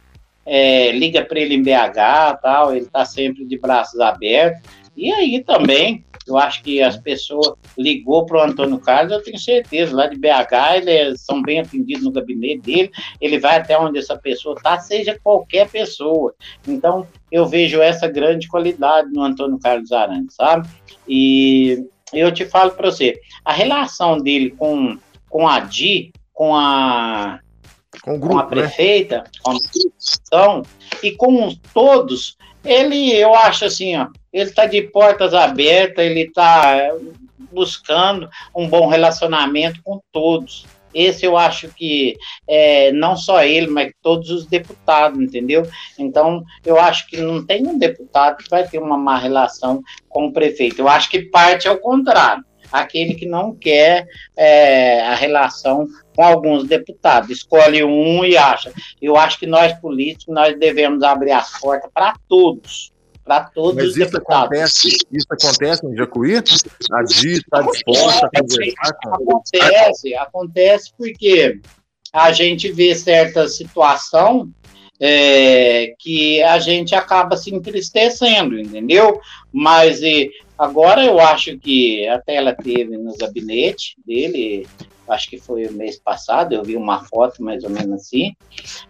É, 0.48 0.90
liga 0.92 1.22
para 1.24 1.38
ele 1.38 1.54
em 1.54 1.62
BH 1.62 2.40
tal, 2.42 2.74
ele 2.74 2.86
está 2.86 3.04
sempre 3.04 3.44
de 3.44 3.58
braços 3.58 4.00
abertos. 4.00 4.62
E 4.96 5.12
aí 5.12 5.44
também, 5.44 6.04
eu 6.26 6.36
acho 6.36 6.62
que 6.62 6.82
as 6.82 6.96
pessoas 6.96 7.52
ligou 7.76 8.24
para 8.26 8.38
o 8.38 8.42
Antônio 8.42 8.78
Carlos, 8.78 9.12
eu 9.12 9.22
tenho 9.22 9.38
certeza, 9.38 9.94
lá 9.94 10.06
de 10.06 10.16
BH, 10.16 10.86
eles 10.86 11.20
são 11.20 11.42
bem 11.42 11.60
atendidos 11.60 12.04
no 12.04 12.10
gabinete 12.10 12.62
dele, 12.62 12.90
ele 13.20 13.38
vai 13.38 13.58
até 13.58 13.78
onde 13.78 13.98
essa 13.98 14.16
pessoa 14.16 14.56
está, 14.56 14.78
seja 14.78 15.18
qualquer 15.22 15.68
pessoa. 15.68 16.34
Então, 16.66 17.06
eu 17.30 17.46
vejo 17.46 17.80
essa 17.80 18.08
grande 18.08 18.48
qualidade 18.48 19.12
no 19.12 19.22
Antônio 19.22 19.58
Carlos 19.60 19.92
Arantes, 19.92 20.34
sabe? 20.34 20.66
E 21.06 21.86
eu 22.12 22.32
te 22.32 22.46
falo 22.46 22.72
para 22.72 22.90
você, 22.90 23.20
a 23.44 23.52
relação 23.52 24.18
dele 24.18 24.50
com, 24.50 24.98
com 25.28 25.46
a 25.46 25.60
Di, 25.60 26.10
com 26.32 26.56
a 26.56 27.38
com, 28.02 28.14
o 28.14 28.18
grupo, 28.18 28.34
com 28.34 28.40
a 28.40 28.44
né? 28.44 28.48
prefeita, 28.48 29.18
né? 29.18 29.24
com 29.42 29.50
a 29.50 29.54
instituição 29.54 30.62
e 31.02 31.12
com 31.12 31.54
todos, 31.72 32.36
ele, 32.64 33.12
eu 33.14 33.34
acho 33.34 33.64
assim, 33.64 33.96
ó, 33.96 34.08
ele 34.32 34.50
está 34.50 34.66
de 34.66 34.82
portas 34.82 35.34
abertas, 35.34 36.04
ele 36.04 36.22
está 36.22 36.92
buscando 37.52 38.28
um 38.54 38.68
bom 38.68 38.86
relacionamento 38.86 39.80
com 39.82 40.00
todos. 40.12 40.66
Esse 40.92 41.26
eu 41.26 41.36
acho 41.36 41.68
que 41.68 42.16
é, 42.46 42.90
não 42.92 43.16
só 43.16 43.44
ele, 43.44 43.68
mas 43.68 43.92
todos 44.02 44.30
os 44.30 44.46
deputados, 44.46 45.20
entendeu? 45.20 45.68
Então, 45.98 46.42
eu 46.64 46.78
acho 46.78 47.06
que 47.08 47.18
não 47.18 47.44
tem 47.44 47.66
um 47.66 47.78
deputado 47.78 48.38
que 48.38 48.48
vai 48.48 48.66
ter 48.66 48.78
uma 48.78 48.96
má 48.96 49.18
relação 49.18 49.82
com 50.08 50.26
o 50.26 50.32
prefeito. 50.32 50.80
Eu 50.80 50.88
acho 50.88 51.10
que 51.10 51.22
parte 51.22 51.68
ao 51.68 51.76
contrário 51.76 52.44
aquele 52.70 53.14
que 53.14 53.26
não 53.26 53.54
quer 53.54 54.06
é, 54.36 55.00
a 55.02 55.14
relação 55.14 55.86
com 56.14 56.22
alguns 56.22 56.66
deputados, 56.66 57.30
escolhe 57.30 57.84
um 57.84 58.24
e 58.24 58.36
acha. 58.36 58.72
Eu 59.00 59.16
acho 59.16 59.38
que 59.38 59.46
nós 59.46 59.72
políticos 59.80 60.34
nós 60.34 60.58
devemos 60.58 61.02
abrir 61.02 61.32
as 61.32 61.58
portas 61.60 61.90
para 61.92 62.14
todos, 62.28 62.92
para 63.24 63.44
todos 63.44 63.76
Mas 63.76 63.84
os 63.84 63.96
isso 63.96 64.10
deputados. 64.10 64.46
Acontece, 64.46 64.88
isso 65.12 65.26
acontece 65.30 65.86
em 65.86 65.96
Jacuí? 65.96 66.36
A 66.36 67.02
DI 67.02 67.32
está 67.34 67.62
disposta 67.62 68.26
a 68.26 68.40
conversar 68.40 68.92
com... 69.02 69.14
Acontece, 69.14 70.14
acontece 70.14 70.92
porque 70.96 71.60
a 72.12 72.32
gente 72.32 72.72
vê 72.72 72.94
certa 72.94 73.46
situação 73.48 74.50
é, 75.00 75.94
que 75.98 76.42
a 76.42 76.58
gente 76.58 76.94
acaba 76.94 77.36
se 77.36 77.54
entristecendo, 77.54 78.58
entendeu? 78.58 79.20
Mas 79.52 80.02
e, 80.02 80.30
agora 80.58 81.04
eu 81.04 81.20
acho 81.20 81.56
que 81.58 82.06
até 82.08 82.34
ela 82.34 82.52
teve 82.52 82.96
no 82.96 83.16
gabinete 83.16 83.96
dele, 84.04 84.66
acho 85.08 85.30
que 85.30 85.38
foi 85.38 85.66
o 85.66 85.72
mês 85.72 85.98
passado, 85.98 86.54
eu 86.54 86.62
vi 86.62 86.76
uma 86.76 87.04
foto 87.04 87.42
mais 87.42 87.62
ou 87.64 87.70
menos 87.70 88.02
assim, 88.02 88.34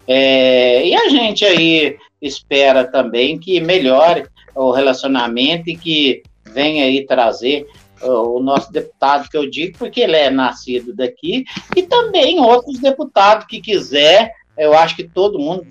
é, 0.07 0.87
e 0.87 0.95
a 0.95 1.09
gente 1.09 1.45
aí 1.45 1.97
espera 2.21 2.85
também 2.85 3.39
que 3.39 3.61
melhore 3.61 4.27
o 4.55 4.73
relacionamento 4.73 5.69
e 5.71 5.77
que 5.77 6.23
venha 6.45 6.85
aí 6.85 7.07
trazer 7.07 7.67
o 8.03 8.41
nosso 8.41 8.73
deputado 8.73 9.29
que 9.29 9.37
eu 9.37 9.49
digo, 9.51 9.77
porque 9.77 10.01
ele 10.01 10.17
é 10.17 10.31
nascido 10.31 10.95
daqui, 10.95 11.45
e 11.77 11.83
também 11.83 12.41
outros 12.41 12.79
deputados 12.79 13.47
que 13.47 13.61
quiser 13.61 14.33
eu 14.59 14.75
acho 14.75 14.97
que 14.97 15.05
todo 15.05 15.39
mundo 15.39 15.65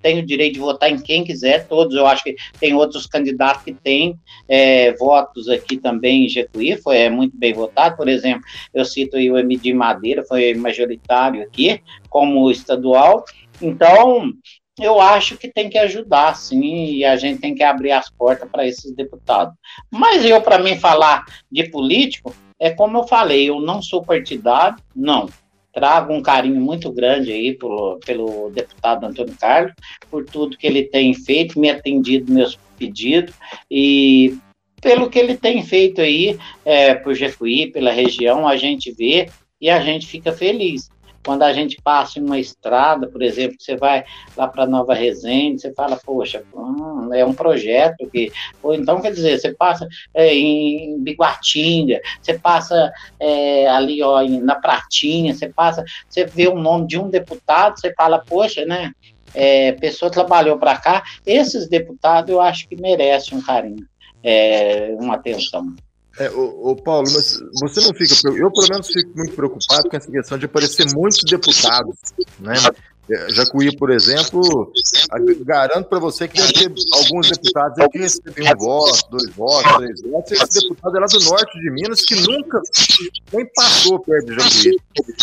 tem 0.00 0.20
o 0.20 0.26
direito 0.26 0.54
de 0.54 0.60
votar 0.60 0.90
em 0.90 0.98
quem 0.98 1.24
quiser, 1.24 1.66
todos. 1.66 1.96
Eu 1.96 2.06
acho 2.06 2.22
que 2.22 2.36
tem 2.60 2.72
outros 2.72 3.06
candidatos 3.06 3.64
que 3.64 3.74
têm 3.74 4.16
é, 4.48 4.92
votos 4.92 5.48
aqui 5.48 5.76
também 5.76 6.24
em 6.24 6.28
Jetuí, 6.28 6.76
foi 6.76 6.98
é, 6.98 7.10
muito 7.10 7.36
bem 7.36 7.52
votado. 7.52 7.96
Por 7.96 8.08
exemplo, 8.08 8.42
eu 8.72 8.84
cito 8.84 9.16
aí 9.16 9.30
o 9.30 9.36
MD 9.36 9.74
Madeira, 9.74 10.24
foi 10.24 10.54
majoritário 10.54 11.42
aqui, 11.42 11.82
como 12.08 12.50
estadual. 12.50 13.24
Então, 13.60 14.32
eu 14.78 15.00
acho 15.00 15.36
que 15.36 15.52
tem 15.52 15.68
que 15.68 15.76
ajudar, 15.76 16.36
sim, 16.36 16.92
e 16.92 17.04
a 17.04 17.16
gente 17.16 17.40
tem 17.40 17.56
que 17.56 17.64
abrir 17.64 17.90
as 17.90 18.08
portas 18.08 18.48
para 18.48 18.66
esses 18.66 18.94
deputados. 18.94 19.52
Mas 19.90 20.24
eu, 20.24 20.40
para 20.40 20.58
mim, 20.58 20.78
falar 20.78 21.24
de 21.50 21.68
político, 21.68 22.32
é 22.56 22.70
como 22.70 22.98
eu 22.98 23.08
falei, 23.08 23.48
eu 23.48 23.60
não 23.60 23.82
sou 23.82 24.02
partidário, 24.02 24.78
não 24.94 25.28
trago 25.72 26.12
um 26.12 26.22
carinho 26.22 26.60
muito 26.60 26.92
grande 26.92 27.32
aí 27.32 27.54
pelo, 27.54 27.98
pelo 28.04 28.50
deputado 28.50 29.04
Antônio 29.04 29.34
Carlos, 29.38 29.72
por 30.10 30.24
tudo 30.24 30.56
que 30.56 30.66
ele 30.66 30.84
tem 30.84 31.14
feito, 31.14 31.58
me 31.58 31.70
atendido 31.70 32.32
meus 32.32 32.58
pedidos, 32.78 33.34
e 33.70 34.36
pelo 34.80 35.10
que 35.10 35.18
ele 35.18 35.36
tem 35.36 35.62
feito 35.62 36.00
aí 36.00 36.38
é, 36.64 36.94
por 36.94 37.14
Jecuí, 37.14 37.70
pela 37.70 37.90
região, 37.90 38.46
a 38.46 38.56
gente 38.56 38.92
vê 38.92 39.28
e 39.60 39.68
a 39.68 39.80
gente 39.80 40.06
fica 40.06 40.32
feliz. 40.32 40.88
Quando 41.28 41.42
a 41.42 41.52
gente 41.52 41.76
passa 41.84 42.18
em 42.18 42.24
uma 42.24 42.38
estrada, 42.38 43.06
por 43.06 43.20
exemplo, 43.20 43.58
você 43.60 43.76
vai 43.76 44.02
lá 44.34 44.48
para 44.48 44.66
Nova 44.66 44.94
Resende, 44.94 45.60
você 45.60 45.74
fala, 45.74 46.00
poxa, 46.02 46.42
hum, 46.54 47.12
é 47.12 47.22
um 47.22 47.34
projeto 47.34 48.08
que. 48.10 48.32
Ou 48.62 48.72
então, 48.72 48.98
quer 49.02 49.12
dizer, 49.12 49.38
você 49.38 49.52
passa 49.52 49.86
é, 50.14 50.34
em 50.34 50.98
Biguatinga, 51.02 52.00
você 52.22 52.38
passa 52.38 52.90
é, 53.20 53.68
ali 53.68 54.02
ó, 54.02 54.26
na 54.26 54.54
Pratinha, 54.54 55.34
você 55.34 55.50
passa, 55.50 55.84
você 56.08 56.24
vê 56.24 56.48
o 56.48 56.58
nome 56.58 56.86
de 56.86 56.98
um 56.98 57.10
deputado, 57.10 57.78
você 57.78 57.92
fala, 57.92 58.24
poxa, 58.26 58.64
né? 58.64 58.92
É, 59.34 59.72
pessoa 59.72 60.10
trabalhou 60.10 60.56
para 60.56 60.78
cá, 60.78 61.02
esses 61.26 61.68
deputados 61.68 62.30
eu 62.30 62.40
acho 62.40 62.66
que 62.66 62.80
merecem 62.80 63.36
um 63.36 63.42
carinho, 63.42 63.86
é, 64.22 64.96
uma 64.98 65.16
atenção. 65.16 65.76
É, 66.18 66.30
o, 66.30 66.70
o, 66.70 66.76
Paulo, 66.76 67.08
mas 67.12 67.38
você 67.60 67.80
não 67.80 67.94
fica. 67.94 68.14
Eu, 68.36 68.50
pelo 68.50 68.68
menos, 68.68 68.88
fico 68.88 69.16
muito 69.16 69.34
preocupado 69.34 69.88
com 69.88 69.96
essa 69.96 70.10
questão 70.10 70.36
de 70.36 70.46
aparecer 70.46 70.86
muitos 70.92 71.22
deputados, 71.24 71.96
né? 72.40 72.54
É, 73.10 73.30
Jacuí, 73.30 73.74
por 73.74 73.90
exemplo, 73.90 74.70
garanto 75.40 75.88
para 75.88 75.98
você 75.98 76.28
que 76.28 76.36
deve 76.36 76.52
ter 76.52 76.74
alguns 76.92 77.30
deputados 77.30 77.78
aqui 77.78 77.98
recebem 77.98 78.52
um 78.52 78.56
voto, 78.58 79.10
dois 79.10 79.30
votos, 79.34 79.76
três 79.76 80.02
votos. 80.02 80.32
Esse 80.32 80.60
deputado 80.60 80.96
é 80.96 81.00
lá 81.00 81.06
do 81.06 81.20
norte 81.20 81.58
de 81.58 81.70
Minas 81.70 82.02
que 82.02 82.16
nunca 82.16 82.60
nem 83.32 83.46
passou 83.54 83.98
perto 84.00 84.26
de 84.26 84.34
Jacuí. 84.34 84.76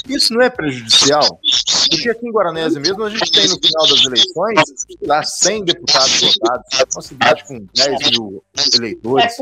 Isso 0.10 0.34
não 0.34 0.42
é 0.42 0.50
prejudicial? 0.50 1.40
Porque 1.92 2.10
aqui 2.10 2.26
em 2.26 2.32
Guaranésia 2.32 2.80
mesmo 2.80 3.04
a 3.04 3.10
gente 3.10 3.32
tem 3.32 3.48
no 3.48 3.60
final 3.60 3.88
das 3.88 4.04
eleições 4.04 4.60
lá 5.04 5.22
100 5.22 5.66
deputados 5.66 6.22
votados, 6.22 6.66
uma 6.96 7.02
cidade 7.04 7.44
com 7.46 7.68
10 7.72 8.12
mil 8.12 8.44
eleitores. 8.74 9.38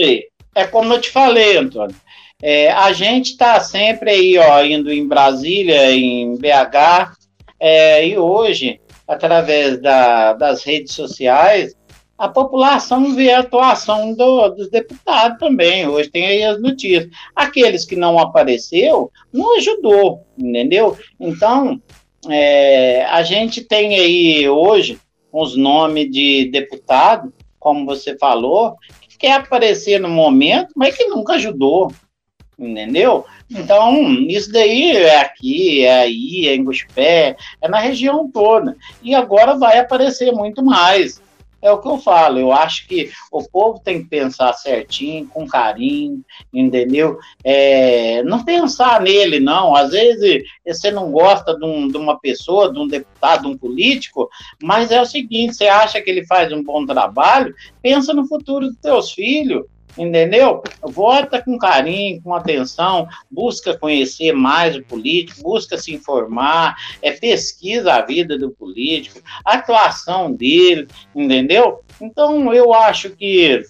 É 0.00 0.39
é 0.60 0.66
como 0.66 0.92
eu 0.92 1.00
te 1.00 1.10
falei, 1.10 1.56
Antônio. 1.56 1.96
É, 2.42 2.70
a 2.70 2.92
gente 2.92 3.32
está 3.32 3.60
sempre 3.60 4.10
aí, 4.10 4.38
ó, 4.38 4.62
indo 4.64 4.90
em 4.90 5.06
Brasília, 5.06 5.92
em 5.92 6.36
BH, 6.36 7.12
é, 7.58 8.06
e 8.06 8.16
hoje, 8.16 8.80
através 9.06 9.80
da, 9.80 10.32
das 10.32 10.64
redes 10.64 10.94
sociais, 10.94 11.74
a 12.16 12.28
população 12.28 13.14
vê 13.14 13.32
a 13.32 13.40
atuação 13.40 14.14
do, 14.14 14.48
dos 14.50 14.70
deputados 14.70 15.38
também. 15.38 15.86
Hoje 15.86 16.10
tem 16.10 16.26
aí 16.26 16.42
as 16.42 16.60
notícias. 16.60 17.08
Aqueles 17.34 17.84
que 17.84 17.96
não 17.96 18.18
apareceu, 18.18 19.10
não 19.32 19.56
ajudou, 19.56 20.26
entendeu? 20.38 20.98
Então, 21.18 21.80
é, 22.28 23.04
a 23.04 23.22
gente 23.22 23.62
tem 23.62 23.94
aí 23.94 24.48
hoje 24.48 24.98
os 25.32 25.56
nomes 25.56 26.10
de 26.10 26.46
deputado, 26.50 27.32
como 27.58 27.86
você 27.86 28.16
falou, 28.18 28.76
quer 29.20 29.32
aparecer 29.32 30.00
no 30.00 30.08
momento, 30.08 30.72
mas 30.74 30.96
que 30.96 31.04
nunca 31.04 31.34
ajudou, 31.34 31.92
entendeu? 32.58 33.26
Então, 33.50 34.12
isso 34.28 34.50
daí 34.50 34.96
é 34.96 35.20
aqui, 35.20 35.84
é 35.84 36.00
aí, 36.00 36.48
é 36.48 36.54
em 36.54 36.64
Guspé, 36.64 37.36
é 37.60 37.68
na 37.68 37.78
região 37.78 38.30
toda. 38.30 38.76
E 39.02 39.14
agora 39.14 39.56
vai 39.56 39.78
aparecer 39.78 40.32
muito 40.32 40.64
mais. 40.64 41.20
É 41.62 41.70
o 41.70 41.78
que 41.78 41.88
eu 41.88 41.98
falo, 41.98 42.38
eu 42.38 42.52
acho 42.52 42.86
que 42.86 43.10
o 43.30 43.42
povo 43.42 43.80
tem 43.84 44.02
que 44.02 44.08
pensar 44.08 44.52
certinho, 44.54 45.26
com 45.28 45.46
carinho, 45.46 46.24
entendeu? 46.52 47.18
É, 47.44 48.22
não 48.22 48.44
pensar 48.44 49.00
nele, 49.00 49.40
não. 49.40 49.74
Às 49.76 49.90
vezes 49.90 50.42
você 50.66 50.90
não 50.90 51.10
gosta 51.10 51.56
de, 51.56 51.64
um, 51.64 51.88
de, 51.88 51.96
uma 51.96 52.18
pessoa, 52.18 52.72
de 52.72 52.78
um 52.78 52.88
deputado, 52.88 53.42
de 53.42 53.48
um 53.48 53.58
político, 53.58 54.28
mas 54.62 54.90
é 54.90 55.00
o 55.00 55.06
seguinte: 55.06 55.54
você 55.54 55.66
acha 55.66 56.00
que 56.00 56.10
ele 56.10 56.26
faz 56.26 56.50
um 56.52 56.62
bom 56.62 56.86
trabalho, 56.86 57.54
pensa 57.82 58.14
no 58.14 58.26
futuro 58.26 58.68
dos 58.68 58.78
teus 58.78 59.12
filhos 59.12 59.64
entendeu? 59.96 60.62
Vota 60.82 61.42
com 61.42 61.58
carinho, 61.58 62.22
com 62.22 62.34
atenção, 62.34 63.08
busca 63.30 63.76
conhecer 63.76 64.32
mais 64.32 64.76
o 64.76 64.82
político, 64.82 65.42
busca 65.42 65.76
se 65.78 65.92
informar, 65.92 66.76
é, 67.02 67.12
pesquisa 67.12 67.94
a 67.94 68.02
vida 68.02 68.38
do 68.38 68.50
político, 68.50 69.20
a 69.44 69.54
atuação 69.54 70.32
dele, 70.32 70.88
entendeu? 71.14 71.80
Então, 72.00 72.52
eu 72.54 72.72
acho 72.72 73.10
que 73.10 73.62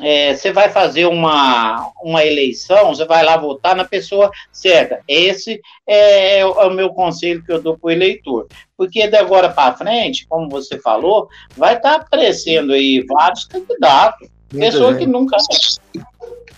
é, 0.00 0.34
você 0.34 0.52
vai 0.52 0.68
fazer 0.68 1.06
uma, 1.06 1.90
uma 2.02 2.24
eleição, 2.24 2.94
você 2.94 3.04
vai 3.04 3.24
lá 3.24 3.36
votar 3.36 3.74
na 3.74 3.84
pessoa 3.84 4.30
certa. 4.52 5.00
Esse 5.08 5.60
é, 5.86 6.40
é 6.40 6.46
o 6.46 6.70
meu 6.70 6.90
conselho 6.90 7.44
que 7.44 7.52
eu 7.52 7.60
dou 7.60 7.76
para 7.76 7.88
o 7.88 7.90
eleitor. 7.90 8.46
Porque 8.76 9.08
de 9.08 9.16
agora 9.16 9.48
para 9.48 9.74
frente, 9.74 10.26
como 10.28 10.48
você 10.48 10.78
falou, 10.78 11.28
vai 11.56 11.76
estar 11.76 11.98
tá 11.98 12.04
aparecendo 12.04 12.72
aí 12.72 13.04
vários 13.08 13.44
candidatos 13.44 14.28
Pessoa 14.48 14.92
gente. 14.92 15.00
que 15.00 15.06
nunca. 15.06 15.36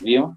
Viu? 0.00 0.34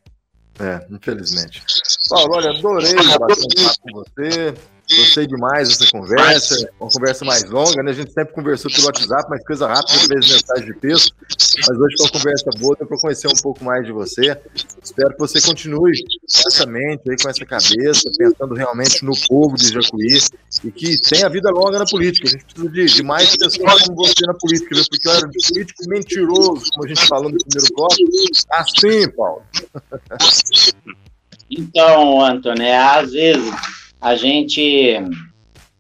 É, 0.59 0.85
infelizmente. 0.89 1.63
Paulo, 2.09 2.35
olha, 2.35 2.51
adorei 2.51 2.93
bater 3.19 3.37
um 3.37 3.63
papo 3.63 3.81
com 3.81 4.03
você. 4.03 4.53
Gostei 4.89 5.25
demais 5.25 5.69
dessa 5.69 5.89
conversa, 5.91 6.69
uma 6.79 6.89
conversa 6.89 7.23
mais 7.23 7.43
longa, 7.49 7.81
né? 7.81 7.91
A 7.91 7.93
gente 7.93 8.11
sempre 8.11 8.33
conversou 8.33 8.69
pelo 8.69 8.85
WhatsApp, 8.85 9.23
mas 9.29 9.43
coisa 9.45 9.67
rápida, 9.67 9.95
às 9.95 10.07
vezes 10.07 10.31
mensagem 10.31 10.65
de 10.65 10.79
texto. 10.79 11.15
Mas 11.21 11.77
hoje 11.79 11.95
foi 11.97 12.05
uma 12.05 12.11
conversa 12.11 12.49
boa, 12.59 12.75
para 12.75 12.97
conhecer 12.99 13.27
um 13.27 13.41
pouco 13.41 13.63
mais 13.63 13.85
de 13.85 13.93
você. 13.93 14.37
Espero 14.83 15.11
que 15.11 15.19
você 15.19 15.39
continue 15.41 15.93
com 16.03 16.47
essa 16.49 16.65
mente 16.65 17.09
aí, 17.09 17.15
com 17.15 17.29
essa 17.29 17.45
cabeça, 17.45 18.11
pensando 18.17 18.53
realmente 18.55 19.05
no 19.05 19.13
povo 19.27 19.55
de 19.55 19.71
Jacuí 19.71 20.19
e 20.65 20.71
que 20.71 20.99
tenha 20.99 21.29
vida 21.29 21.49
longa 21.49 21.79
na 21.79 21.85
política. 21.85 22.27
A 22.27 22.31
gente 22.31 22.43
precisa 22.43 22.69
de, 22.69 22.85
de 22.85 23.03
mais 23.03 23.37
pessoas 23.37 23.81
como 23.83 23.95
você 23.95 24.25
na 24.27 24.33
política, 24.33 24.75
viu? 24.75 24.83
Porque 24.89 25.07
olha, 25.07 25.27
de 25.29 25.47
político 25.47 25.83
mentiroso, 25.87 26.69
como 26.71 26.85
a 26.85 26.87
gente 26.89 27.07
falou 27.07 27.31
no 27.31 27.37
primeiro 27.37 27.73
bloco, 27.73 27.95
assim, 28.51 29.09
Paulo. 29.11 29.43
Então, 31.49 32.21
Antônio, 32.21 32.63
é, 32.63 32.77
às 32.77 33.11
vezes 33.11 33.53
a 34.03 34.15
gente 34.17 35.01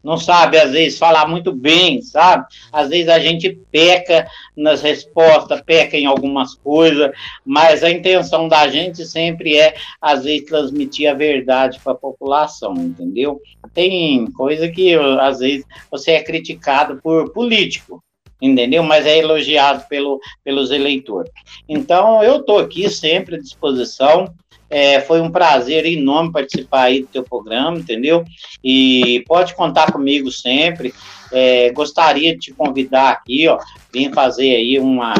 não 0.01 0.17
sabe, 0.17 0.57
às 0.57 0.71
vezes, 0.71 0.97
falar 0.97 1.27
muito 1.27 1.51
bem, 1.51 2.01
sabe? 2.01 2.45
Às 2.71 2.89
vezes 2.89 3.09
a 3.09 3.19
gente 3.19 3.57
peca 3.69 4.25
nas 4.55 4.81
respostas, 4.81 5.61
peca 5.61 5.97
em 5.97 6.05
algumas 6.05 6.55
coisas, 6.55 7.11
mas 7.45 7.83
a 7.83 7.91
intenção 7.91 8.47
da 8.47 8.67
gente 8.69 9.05
sempre 9.05 9.57
é, 9.57 9.75
às 10.01 10.23
vezes, 10.23 10.45
transmitir 10.45 11.09
a 11.09 11.13
verdade 11.13 11.79
para 11.83 11.91
a 11.91 11.97
população, 11.97 12.73
entendeu? 12.75 13.41
Tem 13.73 14.25
coisa 14.31 14.69
que, 14.69 14.95
às 15.19 15.39
vezes, 15.39 15.65
você 15.91 16.11
é 16.11 16.23
criticado 16.23 17.01
por 17.01 17.31
político, 17.33 18.01
entendeu? 18.41 18.83
Mas 18.83 19.05
é 19.05 19.17
elogiado 19.17 19.85
pelo, 19.89 20.19
pelos 20.45 20.71
eleitores. 20.71 21.31
Então, 21.67 22.23
eu 22.23 22.37
estou 22.37 22.59
aqui 22.59 22.89
sempre 22.89 23.35
à 23.35 23.39
disposição 23.39 24.33
é, 24.73 24.99
foi 25.01 25.21
um 25.21 25.29
prazer 25.29 25.85
enorme 25.85 26.31
participar 26.31 26.85
aí 26.85 27.01
do 27.01 27.07
teu 27.07 27.23
programa, 27.23 27.77
entendeu? 27.77 28.25
E 28.63 29.23
pode 29.27 29.53
contar 29.53 29.91
comigo 29.91 30.31
sempre. 30.31 30.91
É, 31.31 31.69
gostaria 31.71 32.33
de 32.33 32.39
te 32.39 32.53
convidar 32.53 33.11
aqui, 33.11 33.47
ó, 33.47 33.59
vir 33.93 34.11
fazer 34.11 34.55
aí 34.55 34.79
uma, 34.79 35.13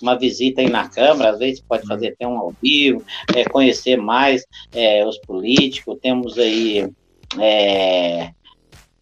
uma 0.00 0.16
visita 0.16 0.60
aí 0.60 0.70
na 0.70 0.88
Câmara, 0.88 1.30
às 1.30 1.38
vezes 1.40 1.60
pode 1.60 1.84
fazer 1.84 2.08
até 2.08 2.28
um 2.28 2.38
ao 2.38 2.54
vivo, 2.62 3.02
é, 3.34 3.42
conhecer 3.44 3.96
mais 3.96 4.46
é, 4.72 5.04
os 5.04 5.18
políticos, 5.18 5.98
temos 6.00 6.38
aí 6.38 6.88
é, 7.40 8.30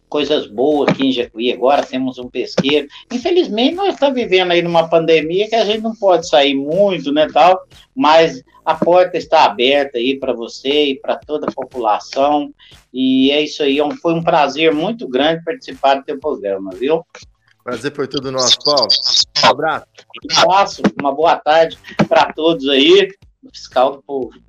coisas 0.09 0.47
boas 0.47 0.89
aqui 0.89 1.07
em 1.07 1.11
Jacuí 1.11 1.53
agora, 1.53 1.85
temos 1.85 2.17
um 2.17 2.27
pesqueiro. 2.27 2.87
Infelizmente, 3.13 3.75
nós 3.75 3.93
estamos 3.93 4.15
vivendo 4.15 4.51
aí 4.51 4.61
numa 4.61 4.89
pandemia 4.89 5.47
que 5.47 5.55
a 5.55 5.63
gente 5.63 5.81
não 5.81 5.95
pode 5.95 6.27
sair 6.27 6.55
muito, 6.55 7.11
né, 7.11 7.27
tal, 7.31 7.61
mas 7.95 8.43
a 8.65 8.75
porta 8.75 9.17
está 9.17 9.45
aberta 9.45 9.97
aí 9.97 10.19
para 10.19 10.33
você 10.33 10.85
e 10.85 10.99
para 10.99 11.15
toda 11.15 11.47
a 11.47 11.51
população, 11.51 12.53
e 12.93 13.31
é 13.31 13.41
isso 13.41 13.63
aí, 13.63 13.79
é 13.79 13.95
foi 13.97 14.13
um 14.13 14.23
prazer 14.23 14.73
muito 14.73 15.07
grande 15.07 15.43
participar 15.43 15.95
do 15.95 16.03
teu 16.03 16.19
programa, 16.19 16.71
viu? 16.71 17.05
Prazer 17.63 17.95
foi 17.95 18.07
tudo 18.07 18.31
nosso, 18.31 18.57
Paulo. 18.63 18.87
Um 19.45 19.49
abraço. 19.49 19.85
Um 20.31 20.39
abraço, 20.39 20.81
uma 20.99 21.13
boa 21.13 21.35
tarde 21.37 21.77
para 22.07 22.33
todos 22.33 22.67
aí, 22.67 23.09
fiscal 23.53 23.91
do 23.91 24.01
povo. 24.01 24.48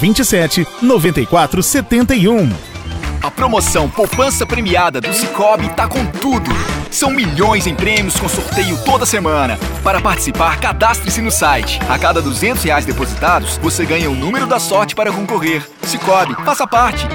27 0.00 0.66
94 0.80 1.62
71. 1.62 2.50
A 3.22 3.30
promoção 3.30 3.88
Poupança 3.88 4.46
Premiada 4.46 4.98
do 4.98 5.12
Cicobi 5.12 5.68
tá 5.74 5.86
com 5.86 6.06
tudo. 6.06 6.50
São 6.90 7.10
milhões 7.10 7.66
em 7.66 7.74
prêmios 7.74 8.18
com 8.18 8.28
sorteio 8.28 8.78
toda 8.82 9.04
semana. 9.04 9.58
Para 9.84 10.00
participar, 10.00 10.58
cadastre-se 10.58 11.20
no 11.20 11.30
site. 11.30 11.78
A 11.88 11.98
cada 11.98 12.22
200 12.22 12.64
reais 12.64 12.86
depositados, 12.86 13.58
você 13.58 13.84
ganha 13.84 14.10
o 14.10 14.14
número 14.14 14.46
da 14.46 14.58
sorte 14.58 14.94
para 14.94 15.12
concorrer. 15.12 15.68
Cicobi, 15.82 16.34
faça 16.44 16.66
parte. 16.66 17.06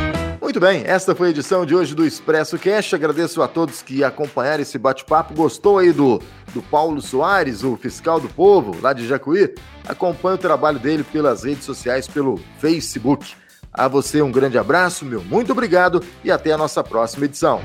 Muito 0.45 0.59
bem, 0.59 0.83
esta 0.85 1.15
foi 1.15 1.29
a 1.29 1.31
edição 1.31 1.65
de 1.65 1.73
hoje 1.73 1.95
do 1.95 2.05
Expresso 2.05 2.59
Cash. 2.59 2.93
Agradeço 2.93 3.41
a 3.41 3.47
todos 3.47 3.81
que 3.81 4.03
acompanharam 4.03 4.61
esse 4.61 4.77
bate-papo. 4.77 5.33
Gostou 5.33 5.79
aí 5.79 5.91
do, 5.91 6.21
do 6.53 6.61
Paulo 6.61 7.01
Soares, 7.01 7.63
o 7.63 7.75
fiscal 7.75 8.19
do 8.19 8.29
povo, 8.29 8.79
lá 8.79 8.93
de 8.93 9.07
Jacuí? 9.07 9.55
Acompanhe 9.87 10.35
o 10.35 10.37
trabalho 10.37 10.77
dele 10.77 11.03
pelas 11.03 11.43
redes 11.43 11.65
sociais, 11.65 12.07
pelo 12.07 12.39
Facebook. 12.59 13.33
A 13.73 13.87
você 13.87 14.21
um 14.21 14.31
grande 14.31 14.55
abraço, 14.55 15.03
meu 15.03 15.23
muito 15.23 15.51
obrigado 15.51 16.03
e 16.23 16.29
até 16.29 16.51
a 16.51 16.57
nossa 16.59 16.83
próxima 16.83 17.25
edição. 17.25 17.63